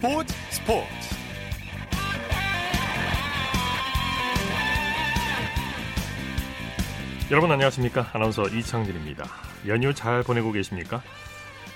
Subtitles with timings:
[0.00, 0.86] 스포츠 스포츠.
[7.30, 8.08] 여러분 안녕하십니까?
[8.14, 9.24] 아나운서 이창진입니다.
[9.66, 11.02] 연휴 잘 보내고 계십니까?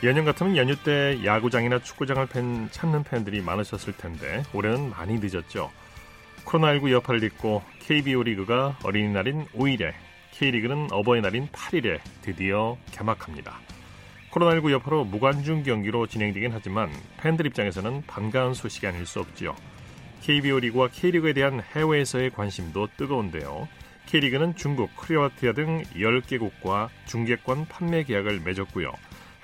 [0.02, 5.70] 예년 같으면 연휴 때 야구장이나 축구장을 팬, 찾는 팬들이 많으셨을 텐데 올해는 많이 늦었죠.
[6.46, 9.92] 코로나19 여파를 딛고 KBO 리그가 어린이날인 5일에
[10.32, 13.60] K리그는 어버이날인 8일에 드디어 개막합니다.
[14.34, 19.54] 코로나19 여파로 무관중 경기로 진행되긴 하지만 팬들 입장에서는 반가운 소식이 아닐 수 없지요.
[20.22, 23.68] KBO 리그와 K리그에 대한 해외에서의 관심도 뜨거운데요.
[24.06, 28.92] K리그는 중국, 크로아티아 등 10개국과 중계권 판매 계약을 맺었고요.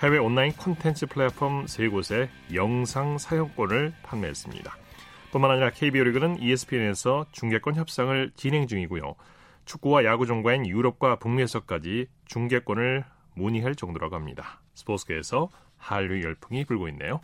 [0.02, 4.76] 해외 온라인 콘텐츠 플랫폼 3곳에 영상 사용권을 판매했습니다.
[5.30, 9.14] 뿐만 아니라 KBO 리그는 ESPN에서 중계권 협상을 진행 중이고요.
[9.66, 14.59] 축구와 야구 종과인 유럽과 북미에서까지 중계권을 문의할 정도라고 합니다.
[14.80, 17.20] 스포츠계에서 한류 열풍이 불고 있네요.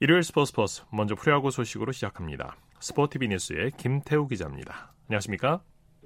[0.00, 2.56] 일요일 스포츠 버스 먼저 프로야구 소식으로 시작합니다.
[2.80, 4.92] 스포티비 뉴스의 김태우 기자입니다.
[5.08, 5.62] 안녕하십니까?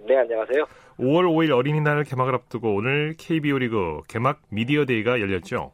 [0.06, 0.64] 네, 안녕하세요.
[0.98, 5.72] 5월 5일 어린이날 개막을 앞두고 오늘 KBO 리그 개막 미디어 데이가 열렸죠.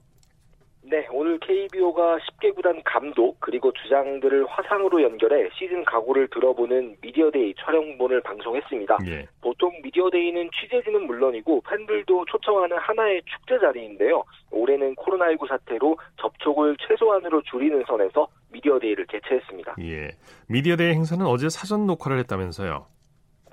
[0.93, 8.21] 네, 오늘 KBO가 10개 구단 감독 그리고 주장들을 화상으로 연결해 시즌 각오를 들어보는 미디어데이 촬영본을
[8.21, 8.99] 방송했습니다.
[9.07, 9.27] 예.
[9.41, 14.23] 보통 미디어데이는 취재진은 물론이고 팬들도 초청하는 하나의 축제 자리인데요.
[14.51, 19.77] 올해는 코로나19 사태로 접촉을 최소한으로 줄이는 선에서 미디어데이를 개최했습니다.
[19.81, 20.11] 예,
[20.51, 22.85] 미디어데이 행사는 어제 사전 녹화를 했다면서요?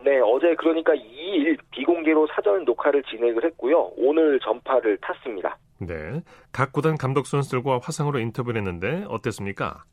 [0.04, 3.92] 네, 어제 그러니까 2일 비공개로 사전 녹화를 진행을 했고요.
[3.96, 5.58] 오늘 전파를 탔습니다.
[5.80, 6.22] 네.
[6.52, 9.84] 각 구단 감독 선수들과 화상으로 인터뷰를 했는데 어땠습니까?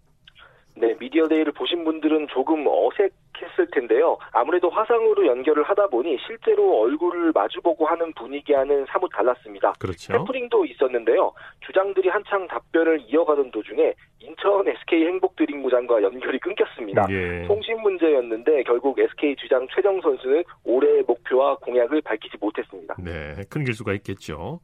[1.16, 4.18] 네, 미디어데이를 보신 분들은 조금 어색했을 텐데요.
[4.32, 9.72] 아무래도 화상으로 연결을 하다 보니 실제로 얼굴을 마주보고 하는 분위기와는 사뭇 달랐습니다.
[9.78, 10.12] 그렇죠.
[10.12, 11.32] 샘플링도 있었는데요.
[11.60, 17.06] 주장들이 한창 답변을 이어가던 도중에 인천 SK 행복드림구장과 연결이 끊겼습니다.
[17.10, 17.44] 예.
[17.46, 22.94] 통신 문제였는데 결국 SK 주장 최정 선수는 올해의 목표와 공약을 밝히지 못했습니다.
[22.98, 24.60] 네, 끊길 수가 있겠죠.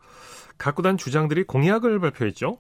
[0.59, 2.59] 각 구단 주장들이 공약을 발표했죠.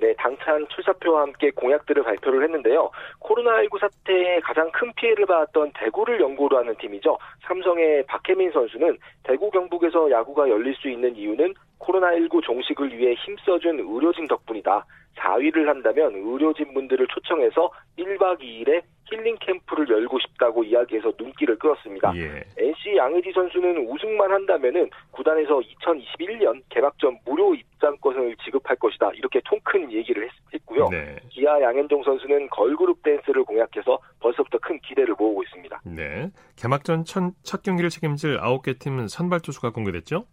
[0.00, 2.90] 네, 당찬 출사표와 함께 공약들을 발표를 했는데요.
[3.20, 7.18] 코로나19 사태에 가장 큰 피해를 받았던 대구를 연고로 하는 팀이죠.
[7.42, 14.28] 삼성의 박혜민 선수는 대구 경북에서 야구가 열릴 수 있는 이유는 코로나19 종식을 위해 힘써준 의료진
[14.28, 14.84] 덕분이다.
[15.16, 22.12] 4위를 한다면 의료진 분들을 초청해서 1박 2일에 힐링 캠프를 열고 싶다고 이야기해서 눈길을 끌었습니다.
[22.16, 22.44] 예.
[22.56, 29.10] NC 양의지 선수는 우승만 한다면은 구단에서 2021년 개막전 무료 입장권을 지급할 것이다.
[29.14, 31.16] 이렇게 통 큰 얘기를 했, 고요 네.
[31.28, 35.80] 기아 양현종 선수는 걸그룹 댄스를 공약해서 벌써부터 큰 기대를 모으고 있습니다.
[35.84, 36.30] 네.
[36.56, 40.26] 개막전 첫, 첫 경기를 책임질 9개 팀 선발 투수가 공개됐죠?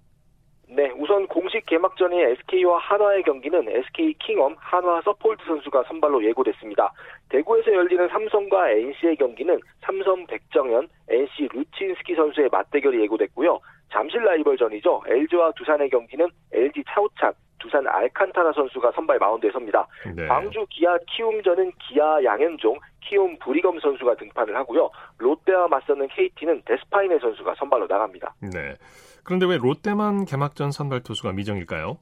[0.69, 6.91] 네, 우선 공식 개막전의 SK와 한화의 경기는 SK 킹엄, 한화 서폴드 선수가 선발로 예고됐습니다.
[7.29, 13.59] 대구에서 열리는 삼성과 NC의 경기는 삼성 백정현, NC 루친스키 선수의 맞대결이 예고됐고요.
[13.91, 15.01] 잠실 라이벌전이죠.
[15.07, 19.87] LG와 두산의 경기는 LG 차우찬, 두산 알칸타라 선수가 선발 마운드에 섭니다.
[20.15, 20.27] 네.
[20.27, 24.89] 광주 기아 키움전은 기아 양현종, 키움 브리검 선수가 등판을 하고요.
[25.17, 28.35] 롯데와 맞서는 KT는 데스파이네 선수가 선발로 나갑니다.
[28.41, 28.75] 네.
[29.27, 31.97] 그런데 왜 롯데만 개막전 선발 투수가 미정일까요?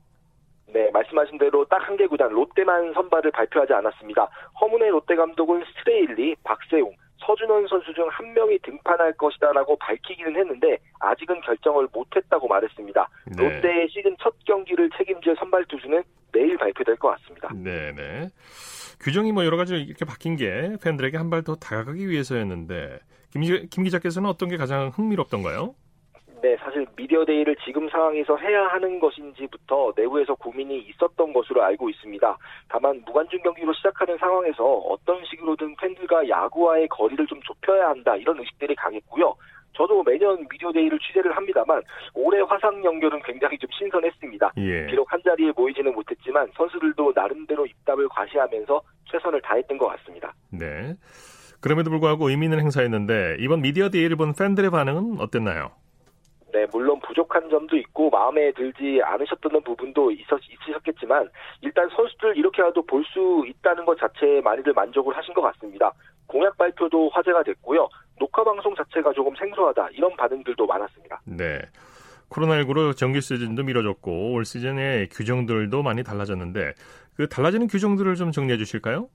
[0.72, 4.30] 네, 말씀하신 대로 딱 한 개 구단 롯데만 선발을 발표하지 않았습니다.
[4.62, 6.92] 허문의 롯데 감독은 스트레일리, 박세웅,
[7.26, 13.10] 서준원 선수 중 한 명이 등판할 것이다라고 밝히기는 했는데 아직은 결정을 못했다고 말했습니다.
[13.38, 13.44] 네.
[13.44, 17.50] 롯데의 시즌 첫 경기를 책임질 선발 투수는 내일 발표될 것 같습니다.
[17.56, 17.92] 네네.
[17.94, 18.30] 네.
[19.00, 23.00] 규정이 뭐 여러 가지 이렇게 바뀐 게 팬들에게 한 발 더 다가가기 위해서였는데
[23.32, 25.74] 김, 김 기자께서는 어떤 게 가장 흥미롭던가요?
[26.46, 32.38] 네, 사실 미디어데이를 지금 상황에서 해야 하는 것인지부터 내부에서 고민이 있었던 것으로 알고 있습니다.
[32.70, 38.76] 다만 무관중 경기로 시작하는 상황에서 어떤 식으로든 팬들과 야구와의 거리를 좀 좁혀야 한다 이런 의식들이
[38.76, 39.34] 강했고요.
[39.74, 41.82] 저도 매년 미디어데이를 취재를 합니다만
[42.14, 44.54] 올해 화상 연결은 굉장히 좀 신선했습니다.
[44.58, 44.86] 예.
[44.86, 50.32] 비록 한 자리에 모이지는 못했지만 선수들도 나름대로 입담을 과시하면서 최선을 다했던 것 같습니다.
[50.52, 50.94] 네.
[51.60, 55.72] 그럼에도 불구하고 의미 있는 행사였는데 이번 미디어데이를 본 팬들의 반응은 어땠나요?
[56.56, 61.30] 네, 물론 부족한 점도 있고 마음에 들지 않으셨던 부분도 있었, 있으셨겠지만
[61.60, 65.92] 일단 선수들 이렇게라도 볼 수 있다는 것 자체에 많이들 만족을 하신 것 같습니다.
[66.28, 67.88] 공약 발표도 화제가 됐고요.
[68.20, 71.22] 녹화 방송 자체가 조금 생소하다 이런 반응들도 많았습니다.
[71.26, 71.60] 네.
[72.30, 76.74] 코로나19로 정규 시즌도 미뤄졌고 올 시즌의 규정들도 많이 달라졌는데
[77.16, 79.10] 그 달라지는 규정들을 좀 정리해 주실까요?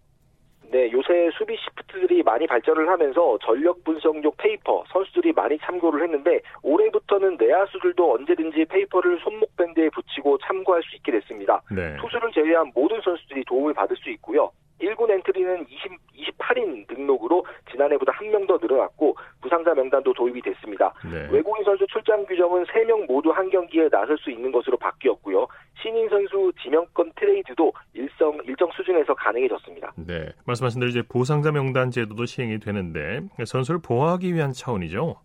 [0.71, 7.37] 네, 요새 수비 시프트들이 많이 발전을 하면서 전력 분석용 paper 선수들이 많이 참고를 했는데 올해부터는
[7.39, 11.61] 내야수들도 언제든지 paper를 손목 밴드에 붙이고 참고할 수 있게 됐습니다.
[11.73, 11.97] 네.
[11.97, 14.53] 투수를 제외한 모든 선수들이 도움을 받을 수 있고요.
[14.81, 20.93] 1군 엔트리는 20, 28인 등록으로 지난해보다 한 명 더 늘어났고 부상자 명단도 도입이 됐습니다.
[21.05, 21.29] 네.
[21.31, 25.47] 외국인 선수 출장 규정은 3명 모두 한 경기에 나설 수 있는 것으로 바뀌었고요.
[25.83, 29.93] 신인 선수 지명권 트레이드도 일정 일정 수준에서 가능해졌습니다.
[29.97, 35.17] 네, 말씀하신 대로 이제 보상자 명단 제도도 시행이 되는데 선수를 보호하기 위한 차원이죠.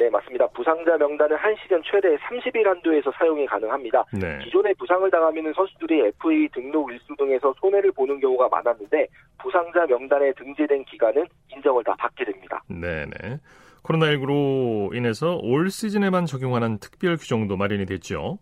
[0.00, 0.46] 네, 맞습니다.
[0.46, 4.02] 부상자 명단은 한 시즌 최대 30일 한도에서 사용이 가능합니다.
[4.14, 4.38] 네.
[4.42, 9.06] 기존에 부상을 당하면 선수들이 FA 등록 일수 등에서 손해를 보는 경우가 많았는데
[9.38, 12.62] 부상자 명단에 등재된 기간은 인정을 다 받게 됩니다.
[12.68, 13.36] 네 네.
[13.82, 18.38] 코로나19로 인해서 올 시즌에만 적용하는 특별 규정도 마련이 됐죠.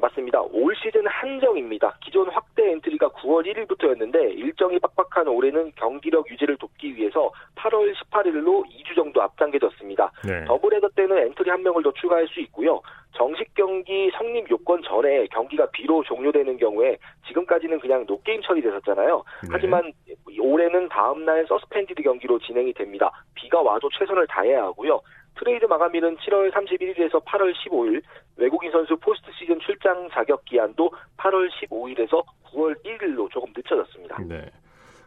[0.00, 0.40] 맞습니다.
[0.70, 1.98] 올 시즌 한정입니다.
[2.00, 8.94] 기존 확대 엔트리가 9월 1일부터였는데 일정이 빡빡한 올해는 경기력 유지를 돕기 위해서 8월 18일로 2주
[8.94, 10.12] 정도 앞당겨졌습니다.
[10.24, 10.44] 네.
[10.44, 12.80] 더블헤더 때는 엔트리 한 명을 더 추가할 수 있고요.
[13.16, 16.96] 정식 경기 성립 요건 전에 경기가 비로 종료되는 경우에
[17.26, 19.24] 지금까지는 그냥 노게임 처리됐었잖아요.
[19.42, 19.48] 네.
[19.50, 19.92] 하지만
[20.38, 23.10] 올해는 다음날 서스펜디드 경기로 진행이 됩니다.
[23.34, 25.00] 비가 와도 최선을 다해야 하고요.
[25.38, 28.02] 트레이드 마감일은 7월 31일에서 8월 15일,
[28.36, 32.22] 외국인 선수 포스트 시즌 출장 자격 기한도 8월 15일에서
[32.52, 34.18] 9월 1일로 조금 늦춰졌습니다.
[34.26, 34.50] 네.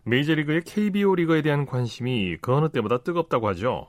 [0.06, 3.88] 메이저리그의 KBO 리그에 대한 관심이 그 어느 때보다 뜨겁다고 하죠.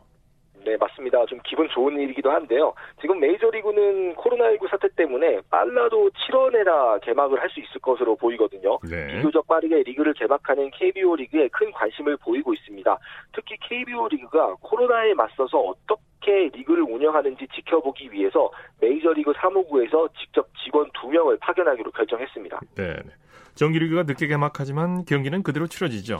[0.65, 1.25] 네, 맞습니다.
[1.27, 2.75] 좀 기분 좋은 일이기도 한데요.
[3.01, 8.79] 지금 메이저리그는 코로나19 사태 때문에 빨라도 7월에나 개막을 할 수 있을 것으로 보이거든요.
[8.83, 9.07] 네.
[9.15, 12.99] 비교적 빠르게 리그를 개막하는 KBO 리그에 큰 관심을 보이고 있습니다.
[13.33, 18.51] 특히 KBO 리그가 코로나에 맞서서 어떻게 리그를 운영하는지 지켜보기 위해서
[18.81, 22.61] 메이저리그 사무국에서 직접 직원 2명을 파견하기로 결정했습니다.
[22.75, 22.97] 네.
[23.55, 26.19] 정규리그가 늦게 개막하지만 경기는 그대로 치러지죠.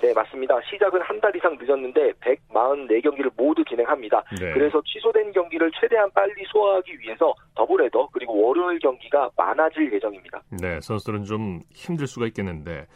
[0.00, 0.58] 네, 맞습니다.
[0.70, 4.22] 시작은 한 달 이상 늦었는데 144경기를 모두 진행합니다.
[4.40, 4.52] 네.
[4.54, 10.40] 그래서 취소된 경기를 최대한 빨리 소화하기 위해서 더블헤더 그리고 월요일 경기가 많아질 예정입니다.
[10.62, 12.86] 네, 선수들은 좀 힘들 수가 있겠는데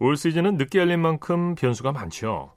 [0.00, 2.52] 올 시즌은 늦게 열린 만큼 변수가 많죠.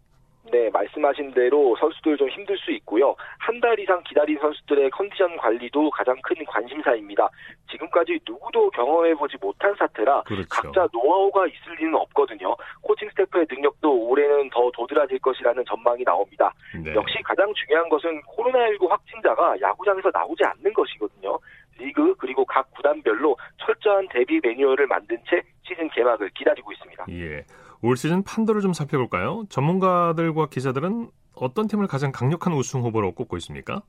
[0.54, 3.16] 네, 말씀하신 대로 선수들 좀 힘들 수 있고요.
[3.40, 7.28] 한 달 이상 기다린 선수들의 컨디션 관리도 가장 큰 관심사입니다.
[7.72, 10.48] 지금까지 누구도 경험해보지 못한 사태라 그렇죠.
[10.50, 12.56] 각자 노하우가 있을 리는 없거든요.
[12.82, 16.54] 코칭 스태프의 능력도 올해는 더 도드라질 것이라는 전망이 나옵니다.
[16.84, 16.94] 네.
[16.94, 21.40] 역시 가장 중요한 것은 코로나19 확진자가 야구장에서 나오지 않는 것이거든요.
[21.80, 25.42] 리그 그리고 각 구단별로 철저한 대비 매뉴얼을 만든 채
[25.84, 27.06] 시즌 개막을 기다리고 있습니다.
[27.10, 27.46] 예.
[27.82, 29.44] 올 시즌 판도를 좀 살펴볼까요?
[29.50, 33.82] 전문가들과 기자들은 어떤 팀을 가장 강력한 우승 후보로 꼽고 있습니까?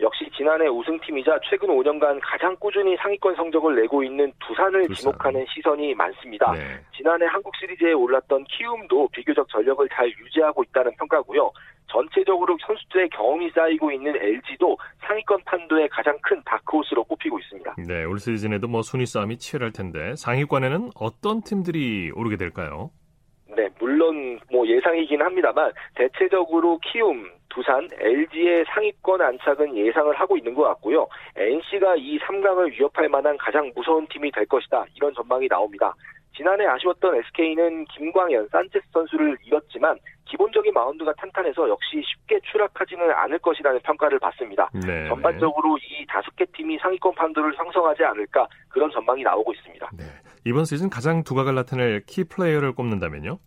[0.00, 5.12] 역시 지난해 우승팀이자 최근 5년간 가장 꾸준히 상위권 성적을 내고 있는 두산을 두산.
[5.12, 6.50] 지목하는 시선이 많습니다.
[6.52, 6.80] 네.
[6.96, 11.52] 지난해 한국 시리즈에 올랐던 키움도 비교적 전력을 잘 유지하고 있다는 평가고요.
[11.92, 17.74] 전체적으로 선수들의 경험이 쌓이고 있는 LG도 상위권 판도의 가장 큰 다크호스로 꼽히고 있습니다.
[17.86, 22.90] 네, 올 시즌에도 뭐 순위 싸움이 치열할 텐데 상위권에는 어떤 팀들이 오르게 될까요?
[23.54, 30.62] 네, 물론 뭐 예상이긴 합니다만 대체적으로 키움, 두산, LG의 상위권 안착은 예상을 하고 있는 것
[30.62, 31.06] 같고요.
[31.36, 34.86] NC가 이 3강을 위협할 만한 가장 무서운 팀이 될 것이다.
[34.94, 35.94] 이런 전망이 나옵니다.
[36.36, 43.80] 지난해 아쉬웠던 SK는 김광현, 산체스 선수를 잃었지만 기본적인 마운드가 탄탄해서 역시 쉽게 추락하지는 않을 것이라는
[43.80, 44.70] 평가를 받습니다.
[44.72, 45.08] 네.
[45.08, 49.90] 전반적으로 이 다섯 개 팀이 상위권 판도를 형성하지 않을까 그런 전망이 나오고 있습니다.
[49.98, 50.04] 네.
[50.44, 53.38] 이번 시즌 가장 두각을 나타낼 키 플레이어를 꼽는다면요?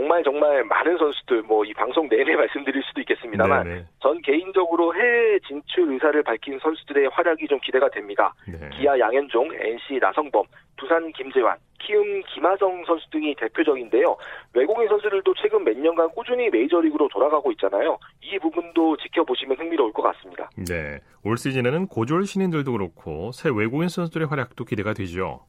[0.00, 3.84] 네, 정말 정말 많은 선수들 뭐 이 방송 내내 말씀드릴 수도 있겠습니다만 네네.
[4.00, 8.32] 전 개인적으로 해외 진출 의사를 밝힌 선수들의 활약이 좀 기대가 됩니다.
[8.48, 8.68] 네.
[8.72, 10.44] 기아 양현종, NC 나성범,
[10.76, 14.16] 두산 김재환, 키움 김하성 선수 등이 대표적인데요.
[14.54, 17.98] 외국인 선수들도 최근 몇 년간 꾸준히 메이저리그로 돌아가고 있잖아요.
[18.22, 20.48] 이 부분도 지켜보시면 흥미로울 것 같습니다.
[20.56, 25.44] 네, 올 시즌에는 고졸 신인들도 그렇고 새 외국인 선수들의 활약도 기대가 되죠.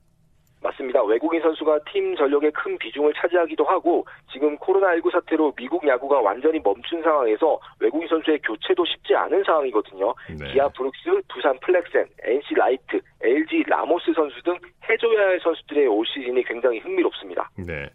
[0.61, 1.03] 맞습니다.
[1.03, 7.01] 외국인 선수가 팀 전력의 큰 비중을 차지하기도 하고 지금 코로나19 사태로 미국 야구가 완전히 멈춘
[7.01, 10.13] 상황에서 외국인 선수의 교체도 쉽지 않은 상황이거든요.
[10.39, 10.53] 네.
[10.53, 16.43] 기아 브룩스, 두산 플렉센, NC 라이트, LG 라모스 선수 등 해줘야 할 선수들의 올 시즌이
[16.43, 17.49] 굉장히 흥미롭습니다.
[17.57, 17.89] 네.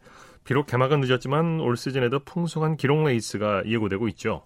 [0.44, 4.42] 비록 개막은 늦었지만 올 시즌에도 풍성한 기록 레이스가 예고되고 있죠.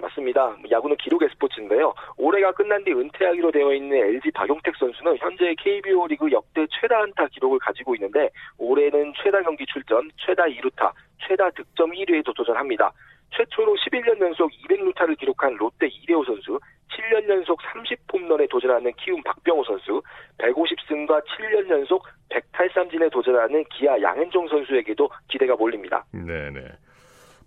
[0.00, 0.56] 맞습니다.
[0.70, 1.94] 야구는 기록의 스포츠인데요.
[2.16, 7.26] 올해가 끝난 뒤 은퇴하기로 되어 있는 LG 박용택 선수는 현재 KBO 리그 역대 최다 안타
[7.28, 10.92] 기록을 가지고 있는데 올해는 최다 경기 출전, 최다 2루타,
[11.26, 12.92] 최다 득점 1위에도 도전합니다.
[13.30, 20.00] 최초로 11년 연속 200루타를 기록한 롯데 이대호 선수, 7년 연속 30홈런에 도전하는 키움 박병호 선수,
[20.38, 26.04] 150승과 7년 연속 108삼진에 도전하는 기아 양현종 선수에게도 기대가 몰립니다.
[26.12, 26.60] 네네.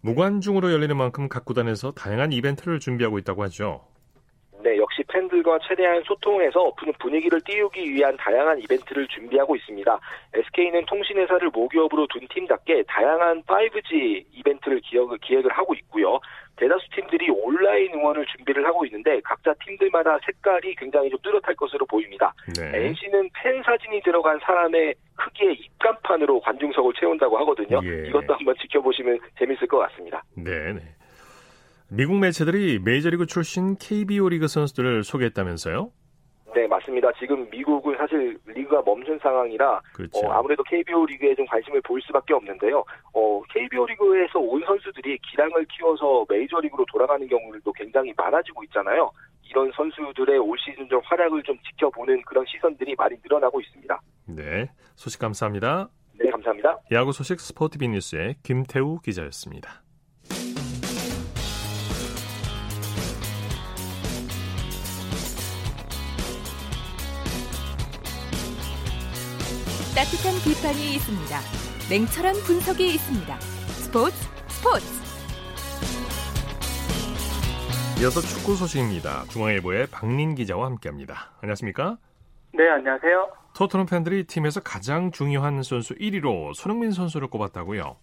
[0.02, 3.86] 무관중으로 열리는 만큼 각 구단에서 다양한 이벤트를 준비하고 있다고 하죠.
[4.62, 10.00] 네, 역시 팬들과 최대한 소통해서 분위기를 띄우기 위한 다양한 이벤트를 준비하고 있습니다.
[10.34, 16.20] SK는 통신회사를 모기업으로 둔 팀답게 다양한 5G 이벤트를 기획을 하고 있고요.
[16.58, 22.34] 대다수 팀들이 온라인 응원을 준비를 하고 있는데 각자 팀들마다 색깔이 굉장히 좀 뚜렷할 것으로 보입니다.
[22.58, 22.88] 네.
[22.88, 27.80] NC는 팬 사진이 들어간 사람의 크기의 입간판으로 관중석을 채운다고 하거든요.
[27.86, 28.10] 예.
[28.10, 30.22] 이것도 한번 지켜보시면 재밌을 것 같습니다.
[30.36, 30.74] 네.
[30.74, 30.82] 네.
[31.92, 35.92] 미국 매체들이 메이저리그 출신 KBO 리그 선수들을 소개했다면서요?
[36.54, 37.12] 네, 맞습니다.
[37.20, 40.20] 지금 미국은 사실 리그가 멈춘 상황이라 그렇죠.
[40.20, 42.84] 어, 아무래도 KBO 리그에 좀 관심을 보일 수밖에 없는데요.
[43.14, 49.12] 어, KBO 리그에서 온 선수들이 기량을 키워서 메이저 리그로 돌아가는 경우들도 굉장히 많아지고 있잖아요.
[49.50, 54.00] 이런 선수들의 올 시즌 좀 활약을 좀 지켜보는 그런 시선들이 많이 늘어나고 있습니다.
[54.28, 55.90] 네, 소식 감사합니다.
[56.20, 56.78] 네, 감사합니다.
[56.92, 59.82] 야구 소식 스포티비 뉴스의 김태우 기자였습니다.
[70.00, 71.36] 따뜻한 비판이 있습니다.
[71.92, 73.36] 냉철한 분석이 있습니다.
[73.84, 74.16] 스포츠
[74.48, 74.88] 스포츠.
[78.00, 79.28] 이어서 축구 소식입니다.
[79.28, 81.36] 중앙일보의 박린 기자와 함께합니다.
[81.42, 81.98] 안녕하십니까?
[82.54, 83.28] 네, 안녕하세요.
[83.58, 87.98] 토트넘 팬들이 팀에서 가장 중요한 선수 1위로 손흥민 선수를 꼽았다고요?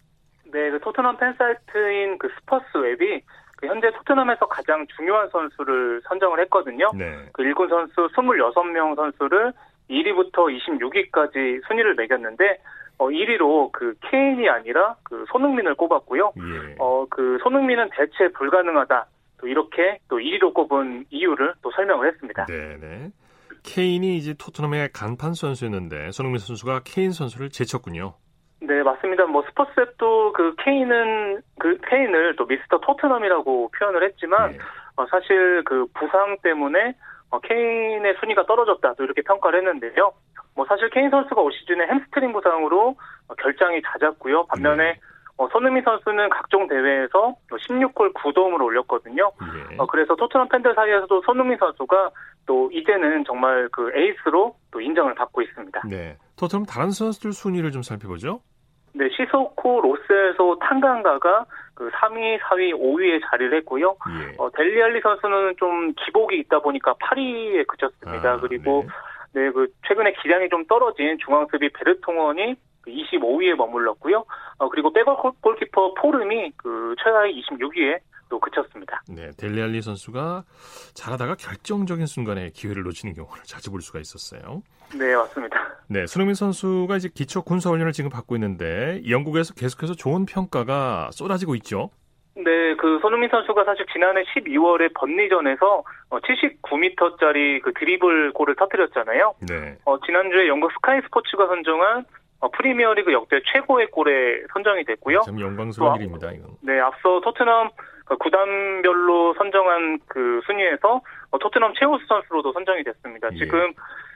[0.53, 3.23] 네, 그 토트넘 팬 사이트인 그 스퍼스 웹이
[3.57, 6.91] 그 현재 토트넘에서 가장 중요한 선수를 선정을 했거든요.
[6.95, 7.25] 네.
[7.33, 9.55] 그 일군 선수 26명 선수를
[9.91, 12.59] 1위부터 26위까지 순위를 매겼는데
[12.99, 16.33] 어 1위로 그 케인이 아니라 그 손흥민을 꼽았고요.
[16.37, 16.75] 예.
[16.79, 19.07] 어 그 손흥민은 대체 불가능하다.
[19.39, 22.47] 또 이렇게 또 1위로 꼽은 이유를 또 설명을 했습니다.
[22.47, 23.11] 네, 네.
[23.65, 28.15] 케인이 이제 토트넘의 간판 선수였는데 손흥민 선수가 케인 선수를 제쳤군요.
[28.61, 29.27] 네, 맞습니다.
[29.27, 34.59] 뭐 스포츠앱도 그 케인은 그 케인을 또 미스터 토트넘이라고 표현을 했지만 네.
[34.97, 36.95] 어, 사실 그 부상 때문에
[37.31, 40.13] 어, 케인의 순위가 떨어졌다 또 이렇게 평가를 했는데요.
[40.55, 42.97] 뭐 사실 케인 선수가 올 시즌에 햄스트링 부상으로
[43.29, 44.47] 어, 결장이 잦았고요.
[44.47, 45.01] 반면에 네.
[45.39, 49.31] 어, 손흥민 선수는 각종 대회에서 16골 9도움을 올렸거든요.
[49.41, 49.77] 네.
[49.77, 52.11] 어, 그래서 토트넘 팬들 사이에서도 손흥민 선수가
[52.47, 55.83] 또 이제는 정말 그 에이스로 또 인정을 받고 있습니다.
[55.91, 56.17] 네.
[56.39, 58.41] 토트넘 다른 선수들 순위를 좀 살펴보죠.
[58.95, 61.45] 네, 시소코 로셀소 탕강가가
[61.77, 63.97] 그 3위, 4위, 5위에 자리를 했고요.
[64.11, 64.35] 예.
[64.39, 68.33] 어, 델리 알리 선수는 좀 기복이 있다 보니까 8위에 그쳤습니다.
[68.33, 68.85] 아, 그리고
[69.35, 69.43] 네.
[69.43, 72.57] 네, 그 최근에 기량이 좀 떨어진 중앙수비 베르통원이
[72.87, 74.25] 25위에 그 머물렀고요.
[74.59, 79.03] 어, 그리고 백업 골키퍼 포름이 그 최하위 26위에 또 그쳤습니다.
[79.09, 80.45] 네, 델리알리 선수가
[80.95, 84.63] 잘하다가 결정적인 순간에 기회를 놓치는 경우를 자주 볼 수가 있었어요.
[84.95, 85.77] 네, 맞습니다.
[85.89, 91.55] 네, 손흥민 선수가 이제 기초 군사 훈련을 지금 받고 있는데 영국에서 계속해서 좋은 평가가 쏟아지고
[91.57, 91.91] 있죠.
[92.35, 99.35] 네, 그 손흥민 선수가 사실 지난해 12월에 번리전에서 79m짜리 어, 그 드리블 골을 터뜨렸잖아요.
[99.49, 99.77] 네.
[99.87, 102.05] 어, 지난주에 영국 스카이 스포츠가 선정한
[102.41, 105.21] 어, 프리미어리그 역대 최고의 골에 선정이 됐고요.
[105.21, 106.31] 참 영광스러운 일입니다.
[106.33, 106.51] 이건.
[106.61, 107.71] 네, 앞서 토트넘
[108.07, 113.29] 그 구단별로 선정한 그 순위에서 어, 토트넘 최우수 선수로도 선정이 됐습니다.
[113.33, 113.37] 예.
[113.37, 113.73] 지금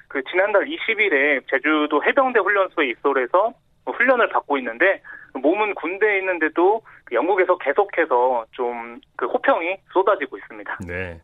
[0.09, 3.53] 그 지난달 20일에 제주도 해병대 훈련소에 입소해서
[3.87, 5.03] 훈련을 받고 있는데
[5.35, 10.79] 몸은 군대에 있는데도 그 영국에서 계속해서 좀 그 호평이 쏟아지고 있습니다.
[10.87, 11.21] 네.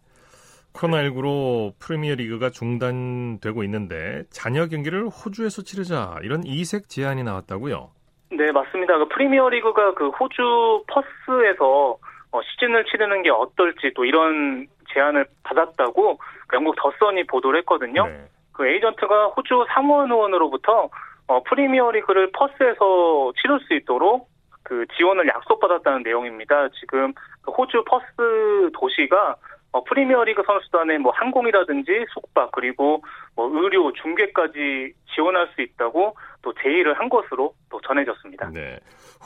[0.74, 7.90] 코로나19로 프리미어리그가 중단되고 있는데 잔여 경기를 호주에서 치르자 이런 이색 제안이 나왔다고요?
[8.32, 8.98] 네, 맞습니다.
[8.98, 11.98] 그 프리미어리그가 그 호주 퍼스에서 어,
[12.42, 16.18] 시즌을 치르는 게 어떨지 또 이런 제안을 받았다고
[16.54, 18.06] 영국 더선이 보도를 했거든요.
[18.06, 18.24] 네.
[18.52, 20.88] 그 에이전트가 호주 상원 의원으로부터
[21.28, 24.28] 어, 프리미어리그를 퍼스에서 치를 수 있도록
[24.62, 26.68] 그 지원을 약속받았다는 내용입니다.
[26.80, 27.12] 지금
[27.42, 29.36] 그 호주 퍼스 도시가
[29.76, 33.04] 어, 프리미어리그 선수단의 뭐 항공이라든지 숙박 그리고
[33.34, 38.50] 뭐 의료 중계까지 지원할 수 있다고 또 제의를 한 것으로 또 전해졌습니다.
[38.54, 38.78] 네,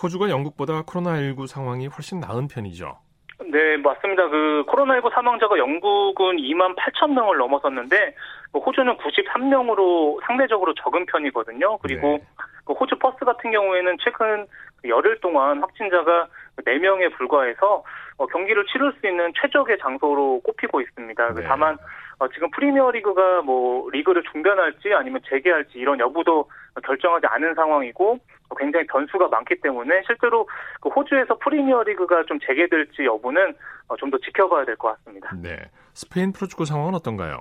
[0.03, 2.99] 호주가 영국보다 코로나19 상황이 훨씬 나은 편이죠.
[3.47, 4.29] 네, 맞습니다.
[4.29, 8.15] 그 코로나19 사망자가 영국은 2만 8천 명을 넘어섰는데
[8.53, 11.79] 그 호주는 93명으로 상대적으로 적은 편이거든요.
[11.79, 12.25] 그리고 네.
[12.65, 14.47] 그 호주 퍼스 같은 경우에는 최근
[14.85, 16.27] 열흘 동안 확진자가
[16.65, 17.83] 4명에 불과해서
[18.19, 21.35] 어, 경기를 치를 수 있는 최적의 장소로 꼽히고 있습니다.
[21.35, 21.43] 네.
[21.45, 21.77] 다만
[22.19, 26.51] 어, 지금 프리미어리그가 뭐 리그를 중단할지 아니면 재개할지 이런 여부도
[26.85, 28.19] 결정하지 않은 상황이고
[28.59, 30.47] 굉장히 변수가 많기 때문에 실제로
[30.81, 33.55] 그 호주에서 프리미어리그가 좀 재개될지 여부는
[33.89, 35.31] 어, 좀더 지켜봐야 될 것 같습니다.
[35.41, 35.57] 네,
[35.95, 37.39] 스페인 프로축구 상황은 어떤가요?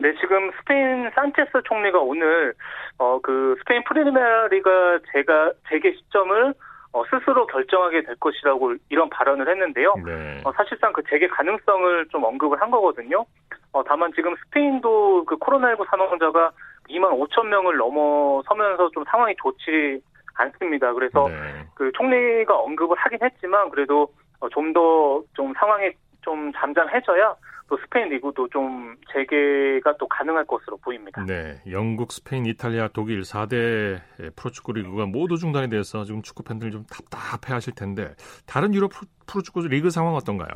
[0.00, 2.54] 네, 지금 스페인 산체스 총리가 오늘
[2.98, 6.54] 어 그 스페인 프리미어리가 제가 재개 시점을
[6.94, 9.94] 어, 스스로 결정하게 될 것이라고 이런 발언을 했는데요.
[10.06, 10.40] 네.
[10.44, 13.26] 어, 사실상 그 재개 가능성을 좀 언급을 한 거거든요.
[13.72, 16.52] 어, 다만 지금 스페인도 그 코로나19 사망자가
[16.88, 20.00] 2만 5천 명을 넘어서면서 좀 상황이 좋지
[20.34, 20.92] 않습니다.
[20.92, 21.66] 그래서 네.
[21.74, 25.90] 그 총리가 언급을 하긴 했지만 그래도 어, 좀더좀 상황이
[26.22, 27.34] 좀 잠잠해져야
[27.68, 31.24] 또 스페인 리그도 좀 재개가 또 가능할 것으로 보입니다.
[31.24, 34.00] 네, 영국, 스페인, 이탈리아, 독일 4대
[34.36, 38.14] 프로축구 리그가 모두 중단이 돼서 지금 축구 팬들 좀 답답해하실 텐데
[38.46, 38.90] 다른 유럽
[39.26, 40.50] 프로축구 리그 상황 어떤가요?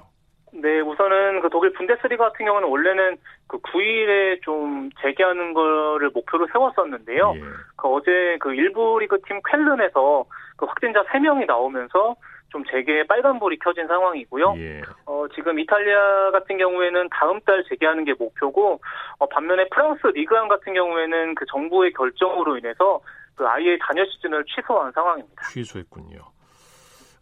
[0.53, 7.33] 네, 우선은 그 독일 분데스리가 같은 경우는 원래는 그 9일에 좀 재개하는 거를 목표로 세웠었는데요.
[7.37, 7.41] 예.
[7.77, 10.25] 그 어제 그 일부 리그 팀 쾰른에서
[10.57, 12.17] 그 확진자 3명이 나오면서
[12.51, 14.55] 좀 재개에 빨간불이 켜진 상황이고요.
[14.59, 14.81] 예.
[15.07, 18.81] 어, 지금 이탈리아 같은 경우에는 다음 달 재개하는 게 목표고,
[19.19, 23.01] 어, 반면에 프랑스 리그안 같은 경우에는 그 정부의 결정으로 인해서
[23.35, 25.43] 그 아예 단여 시즌을 취소한 상황입니다.
[25.53, 26.19] 취소했군요.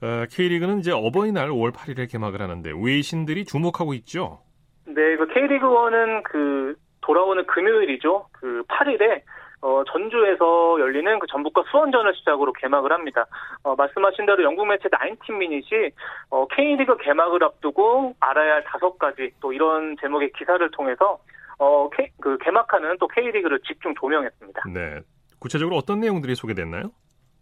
[0.03, 4.43] 어, K리그는 이제 어버이날 5월 8일에 개막을 하는데 외신들이 주목하고 있죠.
[4.87, 8.29] 네, 그 K리그 1은 그 돌아오는 금요일이죠.
[8.33, 9.23] 그 8일에
[9.67, 13.27] 어, 전주에서 열리는 그 전북과 수원전을 시작으로 개막을 합니다.
[13.65, 15.91] 어, 말씀하신 대로 영국 매체 나인틴 미닛이
[16.31, 21.19] 어, K리그 개막을 앞두고 알아야 할 다섯 가지 또 이런 제목의 기사를 통해서
[21.59, 24.63] 어, K, 그 개막하는 또 K리그를 집중 조명했습니다.
[24.73, 25.01] 네.
[25.41, 26.93] 구체적으로 어떤 내용들이 소개됐나요?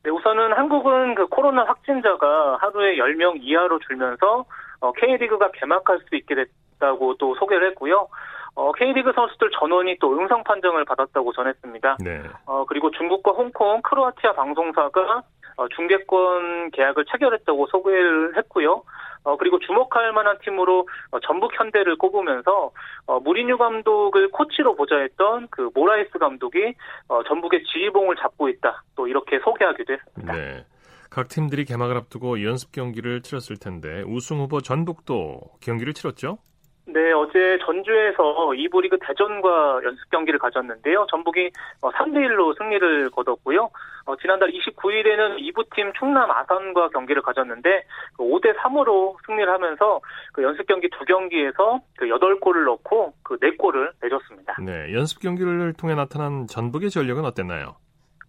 [0.04, 4.46] 네, 우선은 한국은 그 코로나 확진자가 하루에 10명 이하로 줄면서
[4.80, 8.08] 어, K리그가 개막할 수 있게 됐다고 또 소개를 했고요.
[8.54, 11.98] 어, K리그 선수들 전원이 또 음성 판정을 받았다고 전했습니다.
[12.00, 12.22] 네.
[12.46, 15.22] 어, 그리고 중국과 홍콩, 크로아티아 방송사가
[15.56, 18.82] 어, 중계권 계약을 체결했다고 소개를 했고요.
[19.24, 22.70] 어, 그리고 주목할 만한 팀으로 어, 전북 현대를 꼽으면서
[23.06, 26.74] 어, 무리뉴 감독을 코치로 보좌했던 그 모라이스 감독이
[27.08, 28.82] 어, 전북의 지휘봉을 잡고 있다.
[28.96, 30.32] 또 이렇게 소개하기도 했습니다.
[30.34, 30.64] 네.
[31.10, 36.38] 각 팀들이 개막을 앞두고 연습 경기를 치렀을 텐데 우승 후보 전북도 경기를 치렀죠?
[36.86, 41.06] 네, 어제 전주에서 2부 리그 대전과 연습 경기를 가졌는데요.
[41.10, 43.70] 전북이 3대1로 승리를 거뒀고요.
[44.06, 47.84] 어, 지난달 29일에는 2부팀 충남 아산과 경기를 가졌는데
[48.18, 50.00] 5대3으로 승리를 하면서
[50.32, 54.56] 그 연습 경기 두 경기에서 그 8골을 넣고 그 4골을 내줬습니다.
[54.60, 57.76] 네, 연습 경기를 통해 나타난 전북의 전력은 어땠나요?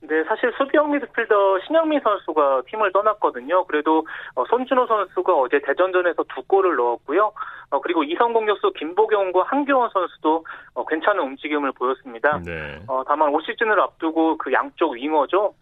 [0.01, 3.65] 네, 사실 수비형 미드필더 신영민 선수가 팀을 떠났거든요.
[3.65, 4.05] 그래도
[4.36, 7.31] 어, 손준호 선수가 어제 대전전에서 두 골을 넣었고요.
[7.71, 12.39] 어, 그리고 이성 공격수 김보경과 한교원 선수도 어, 괜찮은 움직임을 보였습니다.
[12.45, 12.79] 네.
[12.88, 15.53] 어, 다만 올 시즌을 앞두고 그 양쪽 윙어죠.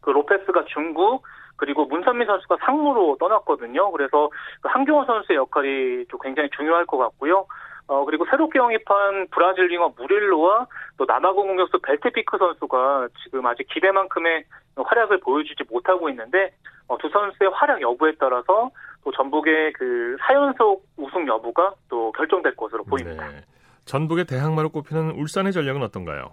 [0.00, 1.22] 그 로페스가 중국
[1.56, 3.90] 그리고 문선민 선수가 상무로 떠났거든요.
[3.92, 4.30] 그래서
[4.62, 7.46] 그 한교원 선수의 역할이 좀 굉장히 중요할 것 같고요.
[7.90, 14.44] 어, 그리고 새롭게 영입한 브라질 윙어 무릴로와 또 남아공 공격수 벨테피크 선수가 지금 아직 기대만큼의
[14.76, 16.54] 활약을 보여주지 못하고 있는데,
[16.86, 18.70] 어, 두 선수의 활약 여부에 따라서
[19.02, 23.26] 또 전북의 그 4연속 우승 여부가 또 결정될 것으로 보입니다.
[23.28, 23.40] 네.
[23.86, 26.30] 전북의 대항마로 꼽히는 울산의 전력은 어떤가요?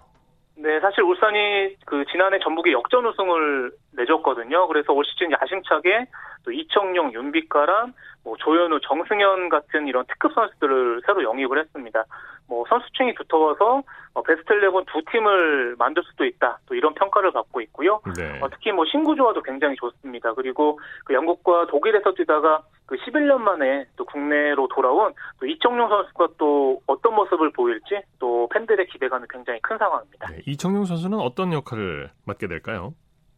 [0.60, 4.66] 네, 사실 울산이 그 지난해 전북에 역전 우승을 내줬거든요.
[4.66, 6.06] 그래서 올 시즌 야심차게
[6.44, 7.92] 또 이청용, 윤빛가람,
[8.24, 12.04] 뭐 조현우, 정승현 같은 이런 특급 선수들을 새로 영입을 했습니다.
[12.48, 13.82] 뭐 선수층이 두터워서
[14.14, 16.58] 어, 베스트 11두 팀을 만들 수도 있다.
[16.66, 18.00] 또 이런 평가를 받고 있고요.
[18.16, 18.40] 네.
[18.40, 20.34] 어, 특히 뭐 신구 조화도 굉장히 좋습니다.
[20.34, 26.80] 그리고 그 영국과 독일에서 뛰다가 그 11년 만에 또 국내로 돌아온 또 이청용 선수가 또
[26.86, 30.28] 어떤 모습을 보일지 또 팬들의 기대감이 굉장히 큰 상황입니다.
[30.28, 30.38] 네.
[30.46, 32.94] 이청용 선수는 어떤 역할을 맡게 될까요?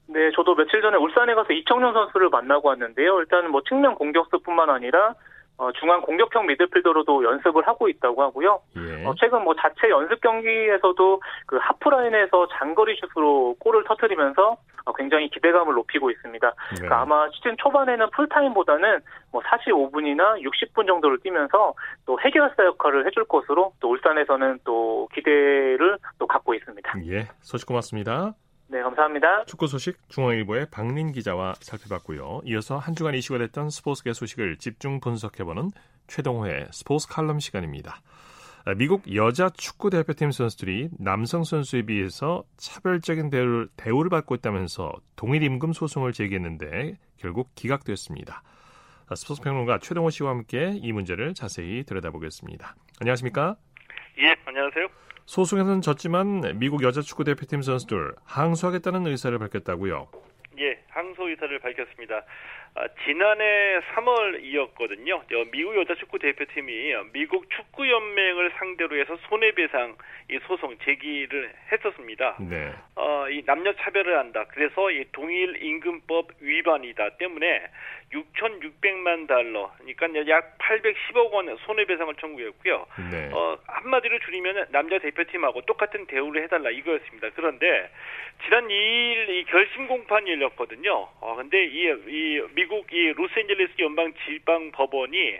[0.06, 3.18] 네, 저도 며칠 전에 울산에 가서 이청용 선수를 만나고 왔는데요.
[3.18, 5.14] 일단 뭐 측면 공격수뿐만 아니라
[5.60, 8.60] 어, 중앙 공격형 미드필더로도 연습을 하고 있다고 하고요.
[8.76, 9.04] 예.
[9.04, 14.56] 어, 최근 뭐 자체 연습 경기에서도 그 하프라인에서 장거리 슛으로 골을 터뜨리면서 어,
[14.96, 16.48] 굉장히 기대감을 높이고 있습니다.
[16.48, 16.54] 네.
[16.74, 19.00] 그러니까 아마 시즌 초반에는 풀타임보다는
[19.32, 21.74] 뭐 45분이나 60분 정도를 뛰면서
[22.06, 26.92] 또 해결사 역할을 해줄 것으로 또 울산에서는 또 기대를 또 갖고 있습니다.
[27.06, 27.28] 예.
[27.40, 28.34] 소식 고맙습니다.
[28.68, 29.44] 네, 감사합니다.
[29.46, 32.42] 축구 소식 중앙일보의 박린 기자와 살펴봤고요.
[32.44, 35.70] 이어서 한 주간 이슈가 됐던 스포츠계 소식을 집중 분석해보는
[36.06, 38.00] 최동호의 스포츠 칼럼 시간입니다.
[38.66, 45.42] 아, 미국 여자 축구 대표팀 선수들이 남성 선수에 비해서 차별적인 대우를, 대우를 받고 있다면서 동일
[45.42, 48.42] 임금 소송을 제기했는데 결국 기각됐습니다.
[49.08, 52.76] 아, 스포츠 평론가 최동호 씨와 함께 이 문제를 자세히 들여다보겠습니다.
[53.00, 53.56] 안녕하십니까?
[54.18, 54.88] 예, 안녕하세요.
[55.24, 60.08] 소송에서는 졌지만 미국 여자 축구 대표팀 선수들 항소하겠다는 의사를 밝혔다고요.
[61.00, 62.22] 예, 항소 의사를 밝혔습니다.
[62.74, 65.22] 아, 지난해 3월이었거든요.
[65.50, 69.96] 미국 여자 축구 대표팀이 미국 축구 연맹을 상대로 해서 손해배상
[70.30, 72.36] 이 소송 제기를 했었습니다.
[72.40, 72.72] 네.
[72.94, 74.44] 어, 이 남녀 차별을 한다.
[74.50, 77.66] 그래서 이 동일 임금법 위반이다 때문에
[78.12, 82.86] 6,600만 달러, 그러니까 약 810억 원 손해배상을 청구했고요.
[83.10, 83.30] 네.
[83.32, 87.30] 어, 한마디로 줄이면 남자 대표팀하고 똑같은 대우를 해달라 이거였습니다.
[87.36, 87.90] 그런데
[88.44, 91.08] 지난 2일 이 결심 공판이 열렸거든요.
[91.20, 95.38] 어, 근데 이, 이 미국 이 로스앤젤레스 연방 지방 법원이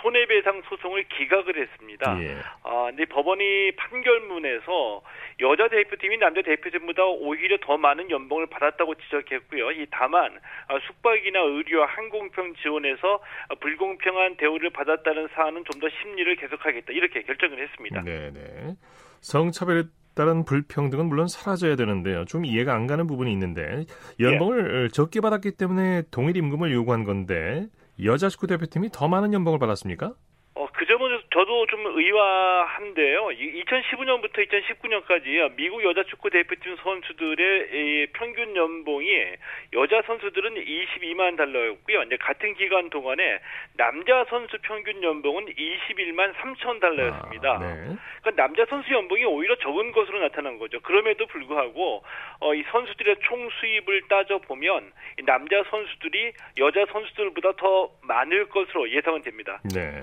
[0.00, 2.22] 손해배상 소송을 기각을 했습니다.
[2.22, 2.36] 예.
[2.62, 5.02] 아, 근데 법원이 판결문에서
[5.40, 9.72] 여자 대표팀이 남자 대표팀보다 오히려 더 많은 연봉을 받았다고 지적했고요.
[9.72, 16.36] 이 다만 아, 숙박이나 의료, 항공편 지원에서 아, 불공평한 대우를 받았다는 사안은 좀 더 심리를
[16.36, 18.02] 계속하겠다 이렇게 결정을 했습니다.
[18.02, 18.74] 네, 네.
[19.22, 22.26] 성차별에 따른 불평등은 물론 사라져야 되는데요.
[22.26, 23.86] 좀 이해가 안 가는 부분이 있는데
[24.20, 27.66] 연봉을 적게 받았기 때문에 동일 임금을 요구한 건데
[28.04, 30.14] 여자 축구 대표팀이 더 많은 연봉을 받았습니까?
[30.54, 33.28] 어, 그 점은 저도 좀 의아한데요.
[33.28, 39.06] 2015년부터 2019년까지 미국 여자 축구 대표팀 선수들의 평균 연봉이
[39.72, 42.02] 여자 선수들은 22만 달러였고요.
[42.02, 43.38] 이제 같은 기간 동안에
[43.76, 47.52] 남자 선수 평균 연봉은 21만 3천 달러였습니다.
[47.52, 47.96] 아, 네.
[48.22, 50.80] 그러니까 남자 선수 연봉이 오히려 적은 것으로 나타난 거죠.
[50.80, 52.02] 그럼에도 불구하고
[52.40, 54.92] 어, 이 선수들의 총 수입을 따져 보면
[55.26, 59.60] 남자 선수들이 여자 선수들보다 더 많을 것으로 예상은 됩니다.
[59.72, 60.02] 네.